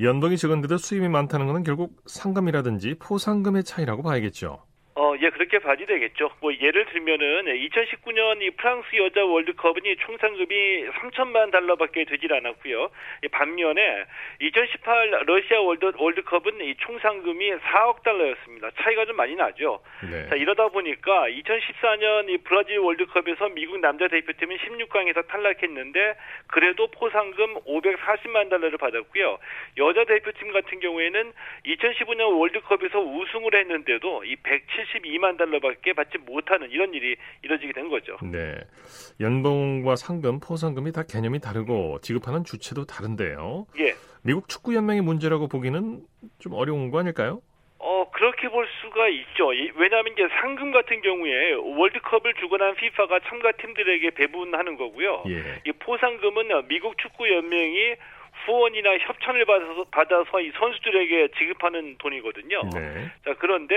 [0.00, 4.64] 연봉이 적은데도 수입이 많다는 것은 결국 상금이라든지 포상금의 차이라고 봐야겠죠.
[4.94, 6.30] 어, 예, 그렇게 봐야 되겠죠.
[6.40, 12.90] 뭐, 예를 들면은, 2019년 이 프랑스 여자 월드컵은 이 총상금이 3천만 달러밖에 되질 않았고요.
[13.30, 14.04] 반면에,
[14.40, 18.70] 2018 러시아 월드, 월드컵은 이 총상금이 4억 달러였습니다.
[18.82, 19.80] 차이가 좀 많이 나죠.
[20.10, 20.28] 네.
[20.28, 26.16] 자, 이러다 보니까 2014년 이 브라질 월드컵에서 미국 남자 대표팀은 16강에서 탈락했는데,
[26.48, 29.38] 그래도 포상금 540만 달러를 받았고요.
[29.78, 31.32] 여자 대표팀 같은 경우에는
[31.64, 34.36] 2015년 월드컵에서 우승을 했는데도 이
[34.86, 38.16] 172만 달러밖에 받지 못하는 이런 일이 이뤄지게 된 거죠.
[38.22, 38.54] 네.
[39.20, 43.66] 연봉과 상금, 포상금이 다 개념이 다르고 지급하는 주체도 다른데요.
[43.78, 43.94] 예.
[44.22, 46.00] 미국 축구 연맹의 문제라고 보기는
[46.38, 47.40] 좀 어려운 거 아닐까요?
[47.78, 49.52] 어, 그렇게 볼 수가 있죠.
[49.52, 55.24] 이- 왜냐하면 이제 상금 같은 경우에 월드컵을 주관한 FIFA가 참가 팀들에게 배분하는 거고요.
[55.28, 55.60] 예.
[55.66, 57.94] 이 포상금은 미국 축구 연맹이
[58.44, 62.62] 후원이나 협찬을 받아서 받아서 이 선수들에게 지급하는 돈이거든요.
[62.74, 63.10] 네.
[63.24, 63.74] 자, 그런데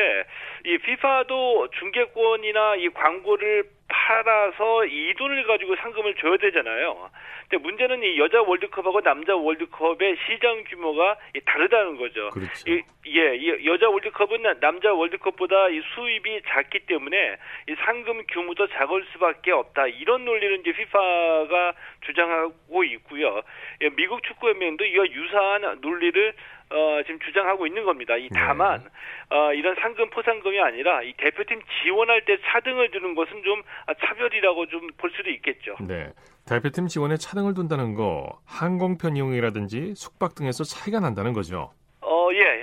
[0.65, 7.09] 이 FIFA도 중계권이나 이 광고를 팔아서 이 돈을 가지고 상금을 줘야 되잖아요.
[7.47, 12.29] 근데 문제는 이 여자 월드컵하고 남자 월드컵의 시장 규모가 이 다르다는 거죠.
[12.31, 12.71] 그렇죠.
[12.71, 17.37] 이, 예, 이 여자 월드컵은 남자 월드컵보다 이 수입이 작기 때문에
[17.69, 19.87] 이 상금 규모도 작을 수밖에 없다.
[19.87, 21.73] 이런 논리를 이제 FIFA가
[22.05, 23.41] 주장하고 있고요.
[23.81, 26.33] 예, 미국 축구연맹도 이와 유사한 논리를
[26.71, 28.15] 어, 지금 주장하고 있는 겁니다.
[28.17, 28.83] 이 다만
[29.29, 34.67] 어, 이런 상금 포상금이 아니라 이 대표팀 지원할 때 차등을 두는 것은 좀 아, 차별이라고
[34.67, 35.75] 좀 볼 수도 있겠죠.
[35.81, 36.11] 네.
[36.47, 41.71] 대표팀 지원에 차등을 둔다는 거 항공편 이용이라든지 숙박 등에서 차이가 난다는 거죠.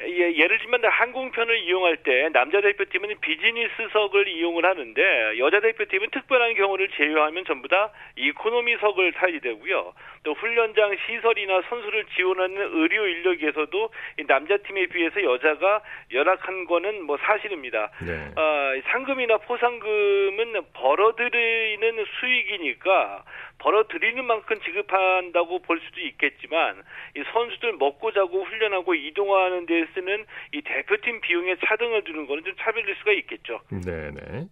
[0.02, 6.10] 어, 예, 예, 예를 들면 항공편을 이용할 때 남자 대표팀은 비즈니스석을 이용을 하는데 여자 대표팀은
[6.10, 9.92] 특별한 경우를 제외하면 전부 다 이코노미석을 타야 되고요.
[10.24, 17.16] 또 훈련장 시설이나 선수를 지원하는 의료 인력에서도 이 남자 팀에 비해서 여자가 열악한 거는 뭐
[17.18, 17.90] 사실입니다.
[18.00, 18.30] 네.
[18.36, 23.24] 아, 상금이나 포상금은 벌어들이는 수익이니까
[23.58, 26.82] 벌어들이는 만큼 지급한다고 볼 수도 있겠지만
[27.16, 32.54] 이 선수들 먹고 자고 훈련하고 이동하는 데 쓰는 이 대표팀 비용에 차등을 두는 거는 좀
[32.58, 33.60] 차별일 수가 있겠죠.
[33.70, 34.46] 네네.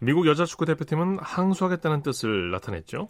[0.00, 3.08] 미국 여자 축구 대표팀은 항소하겠다는 뜻을 나타냈죠.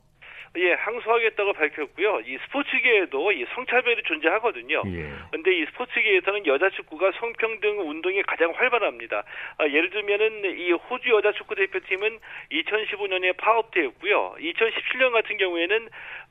[0.56, 2.20] 예, 항소하겠다고 밝혔고요.
[2.26, 4.82] 이 스포츠계에도 이 성차별이 존재하거든요.
[4.86, 5.08] 예.
[5.30, 9.24] 근데 이 스포츠계에서는 여자 축구가 성평등 운동이 가장 활발합니다.
[9.56, 12.18] 아, 예를 들면은 이 호주 여자 축구 대표팀은
[12.52, 14.36] 2015년에 파업되었고요.
[14.38, 15.88] 2017년 같은 경우에는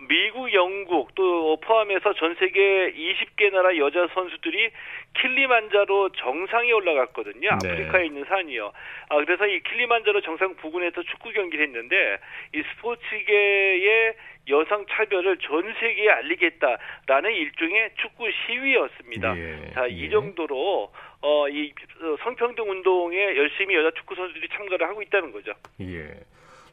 [0.08, 4.70] 미국, 영국 또 포함해서 전 세계 20개 나라 여자 선수들이
[5.16, 7.58] 킬리만자로 정상에 올라갔거든요.
[7.64, 7.72] 네.
[7.72, 8.72] 아프리카에 있는 산이요.
[9.10, 12.20] 아, 그래서 이 킬리만자로 정상 부근에서 축구 경기를 했는데
[12.54, 14.11] 이 스포츠계의
[14.50, 19.38] 여성 차별을 전 세계에 알리겠다라는 일종의 축구 시위였습니다.
[19.38, 19.94] 예, 자, 예.
[19.94, 21.72] 이 정도로 어, 이
[22.02, 25.54] 어, 성평등 운동에 열심히 여자 축구 선수들이 참가를 하고 있다는 거죠.
[25.82, 26.08] 예.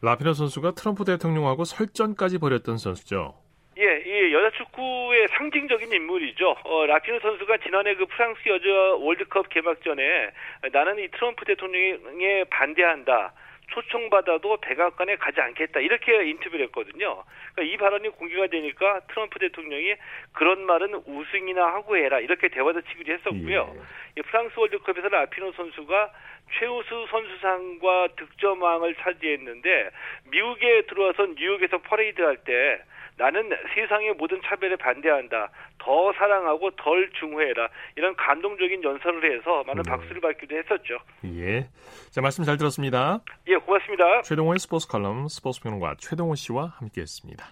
[0.01, 3.35] 라피너 선수가 트럼프 대통령하고 설전까지 벌였던 선수죠.
[3.79, 6.57] 예, 이 여자 축구의 상징적인 인물이죠.
[6.65, 10.31] 어, 라피노 선수가 지난해 그 프랑스 여자 월드컵 개막전에
[10.73, 13.33] 나는 이 트럼프 대통령에 반대한다.
[13.69, 17.25] 초청받아도 백악관에 가지 않겠다 이렇게 인터뷰를 했거든요.
[17.55, 19.95] 그러니까 이 발언이 공개가 되니까 트럼프 대통령이
[20.33, 23.77] 그런 말은 우승이나 하고 해라 이렇게 대화도 치기로 했었고요.
[24.17, 24.23] 예.
[24.23, 26.13] 프랑스 월드컵에서 라피노 선수가
[26.59, 29.91] 최우수 선수상과 득점왕을 차지했는데
[30.31, 32.81] 미국에 들어와서 뉴욕에서 퍼레이드 할 때
[33.19, 35.51] 나는 세상의 모든 차별에 반대한다.
[35.79, 37.69] 더 사랑하고 덜 증오해라.
[37.97, 39.91] 이런 감동적인 연설을 해서 많은 네.
[39.91, 40.99] 박수를 받기도 했었죠.
[41.25, 41.69] 예.
[42.13, 43.19] 자, 말씀 잘 들었습니다.
[43.49, 44.23] 예, 고맙습니다.
[44.23, 47.45] 최동호의 스포츠 칼럼 스포츠 평론가 최동호 씨와 함께 했습니다.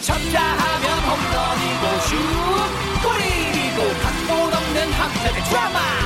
[0.00, 2.16] 쳤다 하면 홈런이고 슛
[3.04, 6.05] 골이고 각본 없는 한편의 드라마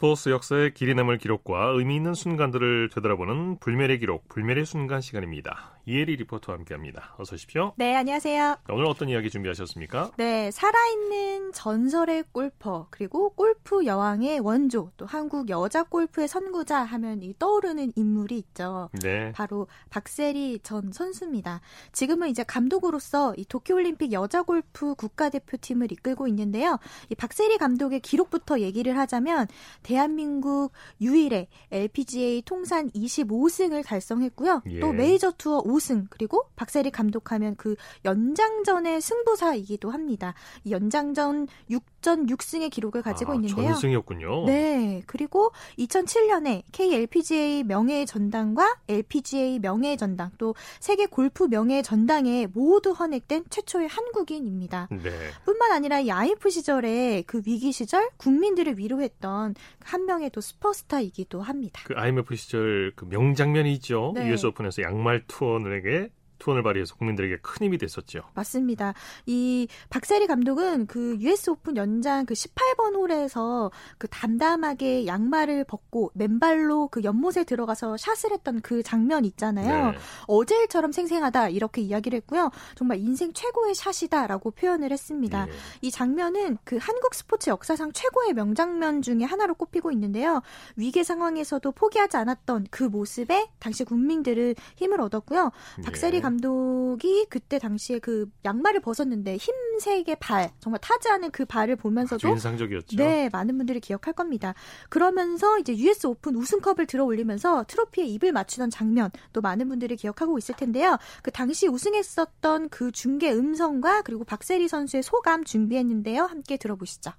[0.00, 5.78] 스포츠 역사의 길이 남을 기록과 의미 있는 순간들을 되돌아보는 불멸의 기록, 불멸의 순간 시간입니다.
[5.90, 7.16] 이혜리 리포터와 함께합니다.
[7.18, 7.72] 어서 오십시오.
[7.74, 8.58] 네, 안녕하세요.
[8.68, 10.12] 오늘 어떤 이야기 준비하셨습니까?
[10.18, 17.34] 네, 살아있는 전설의 골퍼 그리고 골프 여왕의 원조 또 한국 여자 골프의 선구자 하면 이
[17.40, 18.88] 떠오르는 인물이 있죠.
[19.02, 19.32] 네.
[19.32, 21.60] 바로 박세리 전 선수입니다.
[21.90, 26.78] 지금은 이제 감독으로서 이 도쿄올림픽 여자 골프 국가대표팀을 이끌고 있는데요.
[27.08, 29.48] 이 박세리 감독의 기록부터 얘기를 하자면
[29.82, 34.62] 대한민국 유일의 LPGA 통산 25승을 달성했고요.
[34.70, 34.78] 예.
[34.78, 40.34] 또 메이저 투어 5승 그리고 박세리 감독하면 그 연장전의 승부사이기도 합니다.
[40.64, 43.68] 이 연장전 6전 6승의 기록을 가지고 아, 있는데요.
[43.72, 44.46] 전승이었군요.
[44.46, 45.02] 네.
[45.06, 53.44] 그리고 2007년에 KLPGA 명예 전당과 LPGA 명예 전당 또 세계 골프 명예 전당에 모두 헌액된
[53.50, 54.88] 최초의 한국인입니다.
[54.90, 55.10] 네.
[55.44, 61.82] 뿐만 아니라 이 IMF 시절에 그 위기 시절 국민들을 위로했던 한 명의 또 슈퍼스타이기도 합니다.
[61.84, 64.12] 그 IMF 시절 그 명장면이 있죠.
[64.14, 64.28] 네.
[64.30, 68.22] US 오픈에서 양말 투어 에게 투혼을 발휘해서 국민들에게 큰 힘이 됐었죠.
[68.34, 68.94] 맞습니다.
[69.26, 76.88] 이 박세리 감독은 그 US 오픈 연장 그 18번 홀에서 그 담담하게 양말을 벗고 맨발로
[76.88, 79.92] 그 연못에 들어가서 샷을 했던 그 장면 있잖아요.
[79.92, 79.98] 네.
[80.26, 82.50] 어제 일처럼 생생하다 이렇게 이야기를 했고요.
[82.74, 85.46] 정말 인생 최고의 샷이다라고 표현을 했습니다.
[85.46, 85.52] 네.
[85.82, 90.42] 이 장면은 그 한국 스포츠 역사상 최고의 명장면 중에 하나로 꼽히고 있는데요.
[90.76, 95.52] 위기 상황에서도 포기하지 않았던 그 모습에 당시 국민들은 힘을 얻었고요.
[95.84, 96.22] 박세리 네.
[96.30, 102.96] 감독이 그때 당시에 그 양말을 벗었는데 힘세게 발 정말 타지 않은 그 발을 보면서도 인상적이었죠.
[102.96, 104.54] 네, 많은 분들이 기억할 겁니다.
[104.88, 110.38] 그러면서 이제 US 오픈 우승컵을 들어 올리면서 트로피에 입을 맞추던 장면 또 많은 분들이 기억하고
[110.38, 110.96] 있을 텐데요.
[111.22, 116.22] 그 당시 우승했었던 그 중계 음성과 그리고 박세리 선수의 소감 준비했는데요.
[116.22, 117.10] 함께 들어보시죠.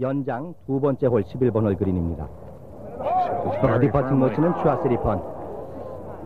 [0.00, 2.28] 연장 두 번째 홀 11번 홀 그린입니다.
[3.60, 5.38] 버디 퍼팅 모치는 추아스 리펀.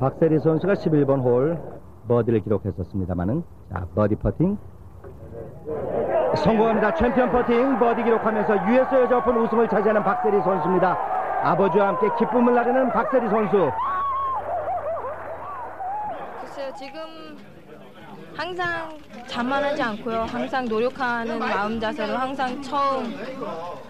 [0.00, 1.71] 박세리 선수가 11번 홀
[2.08, 4.58] 버디를 기록했었습니다만은 자 버디 퍼팅
[6.36, 6.94] 성공합니다.
[6.94, 10.96] 챔피언 퍼팅 버디 기록하면서 US 여자 오픈 우승을 차지하는 박세리 선수입니다.
[11.42, 13.70] 아버지와 함께 기쁨을 나르는 박세리 선수.
[16.40, 17.00] 글쎄요 지금
[18.36, 18.88] 항상
[19.26, 20.22] 자만하지 않고요.
[20.22, 23.14] 항상 노력하는 마음 자세로 항상 처음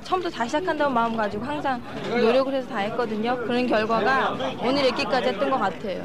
[0.03, 3.37] 처음부터 다시 시작한다는 마음 가지고 항상 노력을 해서 다 했거든요.
[3.37, 6.03] 그런 결과가 오늘 있기까지 했던 것 같아요.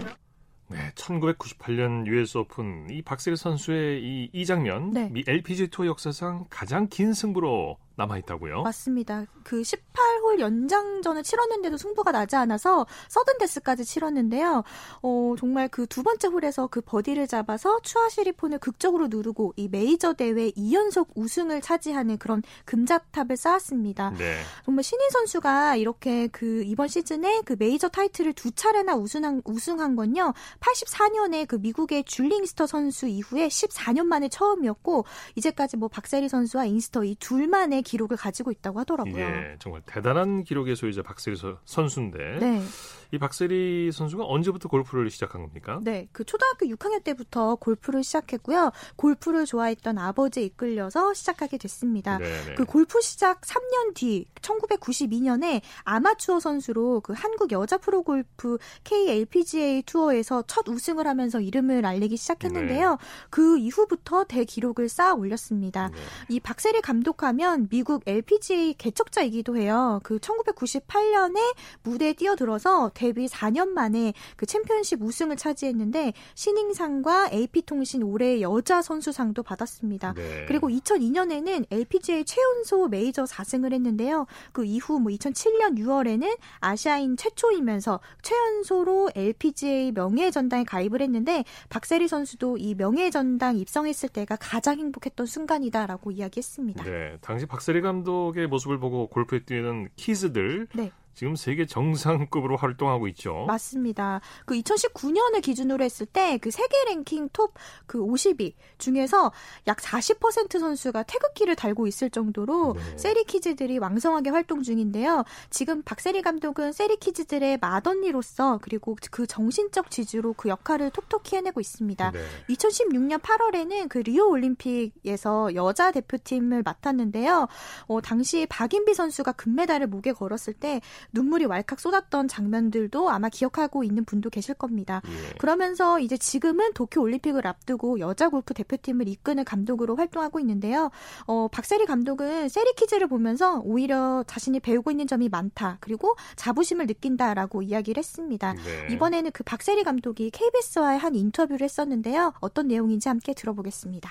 [1.08, 5.10] 네, 1998년 US 오픈 이 박세리 선수의 이, 이 장면 네.
[5.10, 8.62] 미 LPG 투어 역사상 가장 긴 승부로 남아 있다고요?
[8.64, 9.26] 맞습니다.
[9.44, 14.64] 그 18홀 연장전을 치렀는데도 승부가 나지 않아서 서든 데스까지 치렀는데요.
[15.02, 20.52] 어, 정말 그 두 번째 홀에서 그 버디를 잡아서 추아시리폰을 극적으로 누르고 이 메이저 대회
[20.52, 24.12] 2연속 우승을 차지하는 그런 금자탑을 쌓았습니다.
[24.12, 24.42] 네.
[24.64, 30.36] 정말 신인 선수가 이렇게 그 이번 시즌에 그 메이저 타이틀을 두 차례나 우승한 우승한 건요.
[30.60, 35.06] 84년에 그 미국의 줄링스터 선수 이후에 14년 만에 처음이었고
[35.36, 39.18] 이제까지 뭐 박세리 선수와 인스터 이 둘만의 기록을 가지고 있다고 하더라고요.
[39.18, 42.62] 예, 정말 대단한 기록의 소유자 박세리 선수인데 네.
[43.12, 45.80] 이 박세리 선수가 언제부터 골프를 시작한 겁니까?
[45.84, 48.72] 네, 그 초등학교 6학년 때부터 골프를 시작했고요.
[48.96, 52.18] 골프를 좋아했던 아버지에 이끌려서 시작하게 됐습니다.
[52.18, 52.46] 네네.
[52.46, 52.56] 네.
[52.56, 60.44] 그 골프 시작 3년 뒤 1992년에 아마추어 선수로 그 한국 여자 프로 골프 KLPGA 투어에서
[60.48, 62.90] 첫 우승을 하면서 이름을 알리기 시작했는데요.
[62.92, 62.98] 네.
[63.30, 65.90] 그 이후부터 대기록을 쌓아 올렸습니다.
[65.90, 65.98] 네.
[66.30, 70.00] 이 박세리 감독하면 미국 LPGA 개척자이기도 해요.
[70.04, 71.40] 그 1998년에
[71.84, 80.14] 무대에 뛰어들어서 데뷔 4년 만에 그 챔피언십 우승을 차지했는데 신인상과 AP통신 올해 여자 선수상도 받았습니다.
[80.16, 80.46] 네.
[80.48, 84.26] 그리고 2002년에는 LPGA 최연소 메이저 4승을 했는데요.
[84.52, 92.58] 그 이후 뭐 2007년 6월에는 아시아인 최초이면서 최연소로 LPGA 명예 전당에 가입을 했는데 박세리 선수도
[92.58, 96.84] 이 명예 전당 입성했을 때가 가장 행복했던 순간이다라고 이야기했습니다.
[96.84, 100.92] 네, 당시 박세리 감독의 모습을 보고 골프에 뛰는 키즈들 네.
[101.18, 103.46] 지금 세계 정상급으로 활동하고 있죠.
[103.48, 104.22] 맞습니다.
[104.46, 107.54] 그 2019년을 기준으로 했을 때 그 세계 랭킹 톱
[107.86, 109.32] 그 50위 중에서
[109.68, 112.98] 약 40% 선수가 태극기를 달고 있을 정도로 네.
[112.98, 115.24] 세리 키즈들이 왕성하게 활동 중인데요.
[115.50, 122.12] 지금 박세리 감독은 세리 키즈들의 맏언니로서 그리고 그 정신적 지주로 그 역할을 톡톡히 해내고 있습니다.
[122.12, 122.20] 네.
[122.50, 127.48] 2016년 8월에는 그 리오 올림픽에서 여자 대표팀을 맡았는데요.
[127.88, 130.82] 어, 당시 박인비 선수가 금메달을 목에 걸었을 때
[131.14, 135.02] 눈물이 왈칵 쏟았던 장면들도 아마 기억하고 있는 분도 계실 겁니다.
[135.08, 135.38] 예.
[135.38, 140.92] 그러면서 이제 지금은 도쿄 올림픽을 앞두고 여자 골프 대표팀을 이끄는 감독으로 활동하고 있는데요.
[141.26, 145.78] 어, 박세리 감독은 세리 키즈를 보면서 오히려 자신이 배우고 있는 점이 많다.
[145.80, 148.54] 그리고 자부심을 느낀다라고 이야기를 했습니다.
[148.54, 148.94] 네.
[148.94, 152.34] 이번에는 그 박세리 감독이 KBS와의 한 인터뷰를 했었는데요.
[152.40, 154.10] 어떤 내용인지 함께 들어보겠습니다.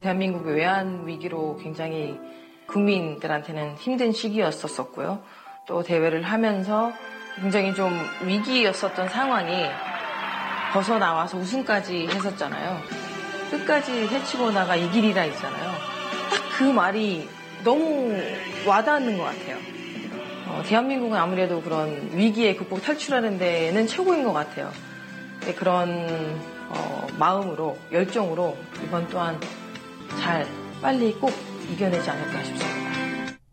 [0.00, 2.18] 대한민국 외환 위기로 굉장히
[2.68, 5.22] 국민들한테는 힘든 시기였었고요.
[5.68, 6.92] 또 대회를 하면서
[7.36, 7.92] 굉장히 좀
[8.24, 9.66] 위기였었던 상황이
[10.72, 12.80] 벗어나와서 우승까지 했었잖아요.
[13.50, 15.70] 끝까지 해치고 나가 이 길이라 있잖아요.
[16.30, 17.28] 딱 그 말이
[17.62, 18.12] 너무
[18.66, 19.58] 와닿는 것 같아요.
[20.48, 24.72] 어, 대한민국은 아무래도 그런 위기에 극복 탈출하는 데는 최고인 것 같아요.
[25.42, 29.38] 네, 그런 어, 마음으로 열정으로 이번 또한
[30.20, 30.44] 잘
[30.82, 31.32] 빨리 꼭
[31.70, 33.07] 이겨내지 않을까 싶습니다.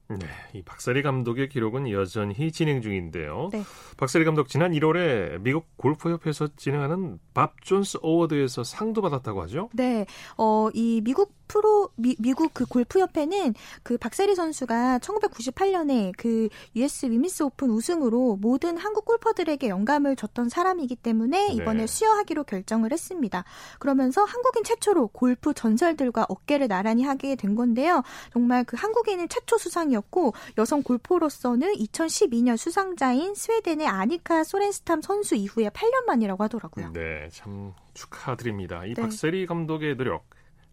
[0.07, 3.49] 네, 이 박세리 감독의 기록은 여전히 진행 중인데요.
[3.51, 3.63] 네.
[3.97, 9.69] 박세리 감독 지난 1월에 미국 골프협회에서 진행하는 밥 존스 Award에서 상도 받았다고 하죠?
[9.73, 10.05] 네,
[10.37, 13.53] 어, 이 미국 프로 미, 미국 그 골프 협회는
[13.83, 20.95] 그 박세리 선수가 1998년에 그 US Women's Open 우승으로 모든 한국 골퍼들에게 영감을 줬던 사람이기
[20.95, 21.53] 때문에 네.
[21.53, 21.87] 이번에 네.
[21.87, 23.43] 수여하기로 결정을 했습니다.
[23.77, 28.01] 그러면서 한국인 최초로 골프 전설들과 어깨를 나란히 하게 된 건데요.
[28.33, 35.69] 정말 그 한국인은 최초 수상이었고 여성 골퍼로서는 2012년 수상자인 스웨덴 의 아니카 소렌스탐 선수 이후에
[35.69, 36.91] 8년 만이라고 하더라고요.
[36.93, 38.85] 네, 참 축하드립니다.
[38.85, 39.01] 이 네.
[39.01, 40.25] 박세리 감독의 노력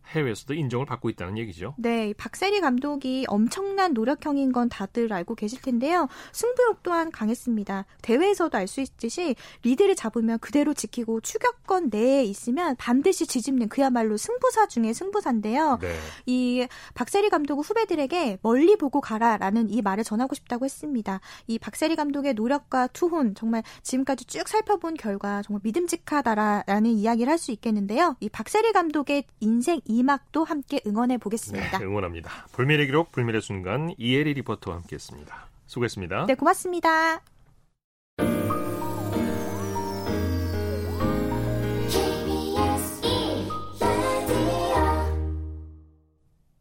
[0.09, 1.75] 해외에서도 인정을 받고 있다는 얘기죠.
[1.79, 6.09] 네, 박세리 감독이 엄청난 노력형인 건 다들 알고 계실 텐데요.
[6.33, 7.87] 승부욕 또한 강했습니다.
[8.03, 9.35] 대회에서도 알 수 있듯이
[9.65, 15.79] 리드를 잡으면 그대로 지키고 추격권 내에 있으면 반드시 지집는 그야말로 승부사 중에 승부사인데요.
[15.83, 15.95] 네.
[16.25, 21.21] 이 박세리 감독은 후배들에게 멀리 보고 가라라는 이 말을 전하고 싶다고 했습니다.
[21.49, 27.51] 이 박세리 감독의 노력과 투혼 정말 지금까지 쭉 살펴본 결과 정말 믿음직하다라는 이야기를 할 수
[27.51, 28.15] 있겠는데요.
[28.21, 31.79] 이 박세리 감독의 인생 이막도 함께 응원해 보겠습니다.
[31.79, 32.47] 네, 응원합니다.
[32.53, 35.49] 불멸의 기록, 불멸의 순간 이혜리 리포터와 함께했습니다.
[35.67, 36.27] 수고했습니다.
[36.27, 37.21] 네, 고맙습니다.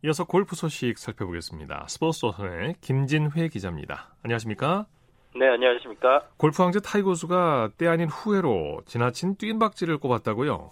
[0.04, 1.86] 이어서 골프 소식 살펴보겠습니다.
[1.88, 4.16] 스포츠조선의 김진회 기자입니다.
[4.24, 4.88] 안녕하십니까?
[5.36, 6.28] 네, 안녕하십니까?
[6.38, 10.72] 골프 황제 타이거 우즈가 때 아닌 후회로 지나친 뜀박질을 꼽았다고요?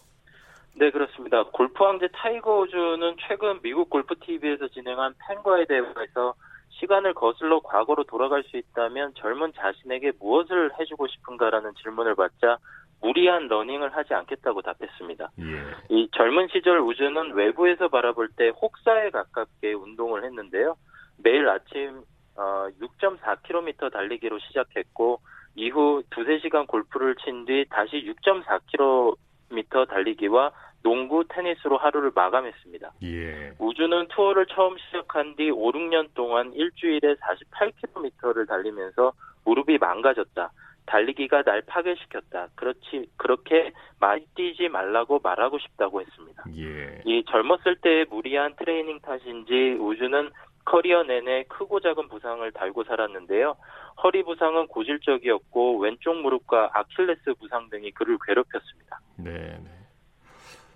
[0.80, 1.44] 네, 그렇습니다.
[1.52, 6.36] 골프 황제 타이거 우즈는 최근 미국 골프 TV에서 진행한 팬과의 대화에서
[6.70, 12.58] 시간을 거슬러 과거로 돌아갈 수 있다면 젊은 자신에게 무엇을 해주고 싶은가라는 질문을 받자
[13.02, 15.32] 무리한 러닝을 하지 않겠다고 답했습니다.
[15.42, 15.64] 예.
[15.90, 20.78] 이 젊은 시절 우즈는 외부에서 바라볼 때 혹사에 가깝게 운동을 했는데요.
[21.22, 22.04] 매일 아침
[22.38, 25.20] 어, 6.4km 달리기로 시작했고
[25.56, 32.92] 이후 두세 시간 골프를 친 뒤 다시 6.4km 달리기와 농구, 테니스로 하루를 마감했습니다.
[33.04, 33.54] 예.
[33.60, 39.14] 우즈는 투어를 처음 시작한 뒤 5, 6년 동안 일주일에 48km를 달리면서
[39.46, 40.52] 무릎이 망가졌다.
[40.86, 42.48] 달리기가 날 파괴시켰다.
[42.56, 46.44] 그렇지 그렇게 많이 뛰지 말라고 말하고 싶다고 했습니다.
[46.58, 47.02] 예.
[47.06, 50.32] 이 젊었을 때의 무리한 트레이닝 탓인지 우즈는
[50.66, 53.56] 커리어 내내 크고 작은 부상을 달고 살았는데요.
[54.04, 59.00] 허리 부상은 고질적이었고 왼쪽 무릎과 아킬레스 부상 등이 그를 괴롭혔습니다.
[59.18, 59.60] 네.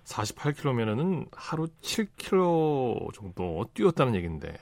[0.04, 0.22] 네.
[0.22, 4.54] 48km면은 하루 7km 정도 뛰었다는 얘기인데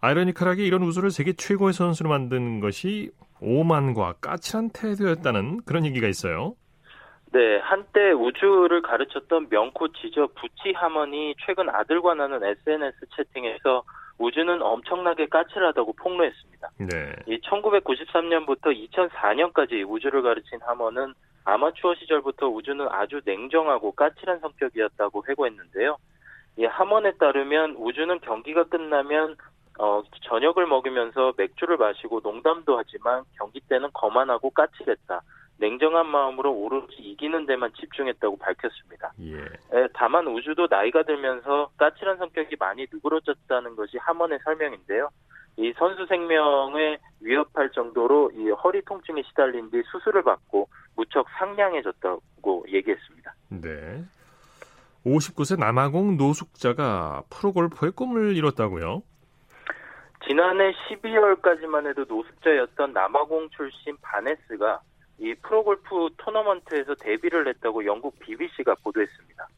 [0.00, 6.54] 아이러니컬하게 이런 우수를 세계 최고의 선수로 만든 것이 오만과 까칠한 태도였다는 그런 얘기가 있어요.
[7.32, 13.82] 네, 한때 우주를 가르쳤던 명코 지저 부치 하먼이 최근 아들과 나눈 SNS 채팅에서
[14.18, 16.70] 우주는 엄청나게 까칠하다고 폭로했습니다.
[16.78, 17.12] 네.
[17.26, 21.14] 이 1993년부터 2004년까지 우주를 가르친 하머는
[21.44, 25.96] 아마추어 시절부터 우주는 아주 냉정하고 까칠한 성격이었다고 회고했는데요.
[26.56, 29.36] 이 하먼에 따르면 우주는 경기가 끝나면
[29.78, 35.20] 어, 저녁을 먹으면서 맥주를 마시고 농담도 하지만 경기 때는 거만하고 까칠했다.
[35.58, 39.12] 냉정한 마음으로 오로지 이기는 데만 집중했다고 밝혔습니다.
[39.20, 39.38] 예.
[39.38, 45.10] 에, 다만 우주도 나이가 들면서 까칠한 성격이 많이 누그러졌다는 것이 하먼의 설명인데요.
[45.56, 53.34] 이 선수 생명에 위협할 정도로 이 허리 통증에 시달린 뒤 수술을 받고 무척 상냥해졌다고 얘기했습니다.
[53.50, 54.04] 네.
[55.06, 59.02] 59세 남아공 노숙자가 프로골퍼의 꿈을 이뤘다고요?
[60.26, 64.80] 지난해 12월까지만 해도 노숙자였던 남아공 출신 바네스가
[65.18, 69.48] 이 프로골프 토너먼트에서 데뷔를 했다고 영국 BBC가 보도했습니다.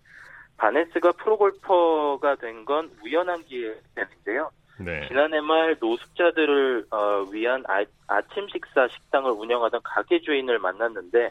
[0.58, 4.50] 바네스가 프로골퍼가 된 건 우연한 기회인데요.
[4.78, 5.06] 네.
[5.08, 11.30] 지난해 말 노숙자들을 어, 위한 아, 아침 식사 식당을 운영하던 가게 주인을 만났는데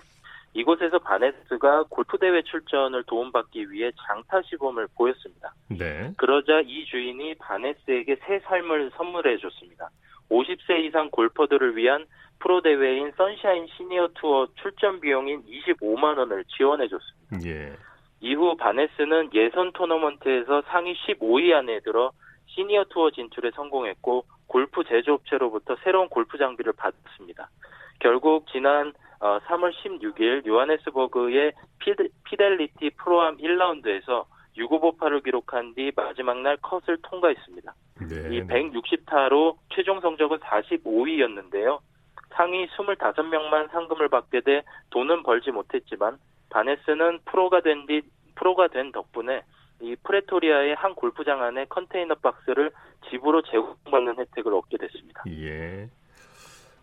[0.53, 5.53] 이곳에서 바네스가 골프 대회 출전을 도움받기 위해 장타 시범을 보였습니다.
[5.69, 6.11] 네.
[6.17, 9.89] 그러자 이 주인이 바네스에게 새 삶을 선물해 줬습니다.
[10.29, 12.05] 50세 이상 골퍼들을 위한
[12.39, 17.49] 프로 대회인 선샤인 시니어 투어 출전 비용인 25만 원을 지원해 줬습니다.
[17.49, 17.73] 예.
[18.21, 22.11] 이후 바네스는 예선 토너먼트에서 상위 15위 안에 들어
[22.55, 27.49] 시니어 투어 진출에 성공했고 골프 제조업체로부터 새로운 골프 장비를 받았습니다.
[27.99, 31.53] 결국 지난 3월 16일 요하네스버그의
[32.25, 34.25] 피델리티 프로암 1라운드에서
[34.57, 37.73] 6오버파를 기록한 뒤 마지막 날 컷을 통과했습니다.
[38.09, 38.35] 네.
[38.35, 41.79] 이 160타로 최종 성적은 45위였는데요.
[42.33, 46.17] 상위 25명만 상금을 받게 돼 돈은 벌지 못했지만
[46.49, 48.01] 바네스는 프로가 된 뒤
[48.35, 49.41] 프로가 된 덕분에
[49.81, 52.71] 이 프레토리아의 한 골프장 안에 컨테이너 박스를
[53.09, 55.23] 집으로 제공받는 혜택을 얻게 됐습니다.
[55.29, 55.89] 예.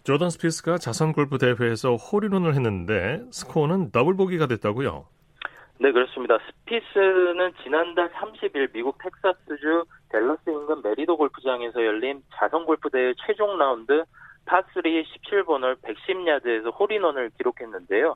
[0.05, 5.07] 조던 스피스가 자선 골프 대회에서 홀인원을 했는데 스코어는 더블 보기가 됐다고요?
[5.79, 6.39] 네, 그렇습니다.
[6.39, 14.05] 스피스는 지난달 30일 미국 텍사스주 델러스 인근 메리도 골프장에서 열린 자선 골프 대회 최종 라운드
[14.47, 18.15] 파3 17번 홀 110야드에서 홀인원을 기록했는데요.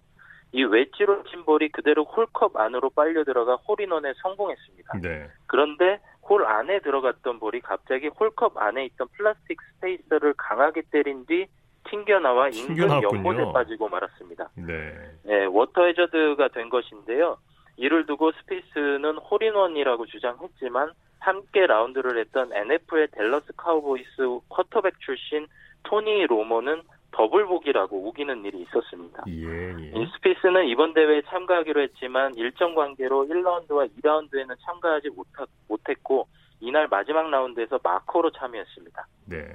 [0.52, 5.00] 이 웨지로 친 볼이 그대로 홀컵 안으로 빨려 들어가 홀인원에 성공했습니다.
[5.02, 5.28] 네.
[5.46, 11.46] 그런데 홀 안에 들어갔던 볼이 갑자기 홀컵 안에 있던 플라스틱 spacer를 강하게 때린 뒤
[11.88, 13.02] 튕겨나와 인근.
[13.02, 14.48] 연못에 빠지고 말았습니다.
[14.56, 14.92] 네.
[15.24, 17.38] 네, 워터 해저드가 된 것인데요.
[17.76, 25.46] 이를 두고 스피스는 홀인원이라고 주장했지만 함께 라운드를 했던 NFL 델러스 카우보이스 쿼터백 출신
[25.82, 26.82] 토니 로모는
[27.16, 29.24] 더블 보기라고 우기는 일이 있었습니다.
[29.28, 29.92] 예, 예.
[29.94, 36.28] 이 스피스는 이번 대회에 참가하기로 했지만 일정 관계로 1라운드와 2라운드에는 참가하지 못하, 못했고
[36.60, 39.06] 이날 마지막 라운드에서 마커로 참여했습니다.
[39.30, 39.46] 네.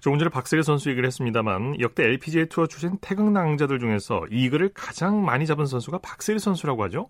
[0.00, 5.24] 조금 전에 박세리 선수 얘기를 했습니다만 역대 LPGA 투어 출신 태극 낭자들 중에서 이글을 가장
[5.24, 7.08] 많이 잡은 선수가 박세리 선수라고 하죠?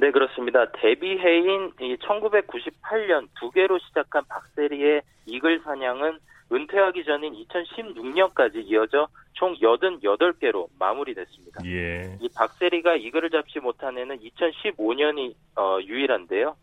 [0.00, 0.70] 네, 그렇습니다.
[0.72, 6.18] 데뷔 해인 1998년 두 개로 시작한 박세리의 이글 사냥은
[6.52, 11.64] 은퇴하기 전인 2016년까지 이어져 총 88개로 마무리됐습니다.
[11.66, 12.16] 예.
[12.20, 16.56] 이 박세리가 이글을 잡지 못한 해는 2015년이 어, 유일한데요.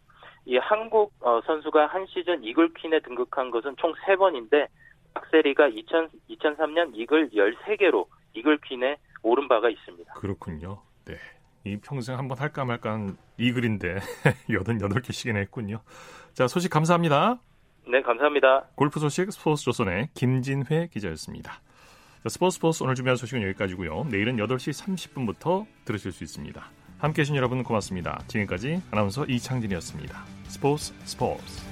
[0.46, 4.68] 이 한국 어, 선수가 한 시즌 이글 퀸에 등극한 것은 총 3번인데
[5.14, 10.14] 박세리가 2000, 2003년 이글 13개로 이글 퀸에 오른 바가 있습니다.
[10.14, 10.82] 그렇군요.
[11.06, 11.16] 네.
[11.66, 14.00] 이 평생 한번 할까 말까 한 이글인데
[14.50, 15.82] 88개씩이나 했군요.
[16.34, 17.40] 자, 소식 감사합니다.
[17.88, 18.66] 네, 감사합니다.
[18.76, 21.62] 골프 소식 스포츠 조선의 김진회 기자였습니다.
[22.24, 24.06] 자, 스포츠 스포츠 오늘 준비한 소식은 여기까지고요.
[24.10, 26.64] 내일은 8시 30분부터 들으실 수 있습니다.
[27.00, 28.22] 함께 해 주신 여러분 고맙습니다.
[28.28, 30.24] 지금까지 아나운서 이창진이었습니다.
[30.48, 31.64] 스포츠 스포츠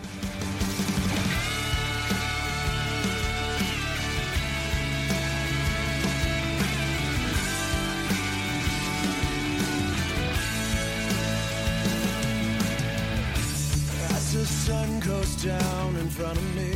[15.42, 16.71] down in front of me.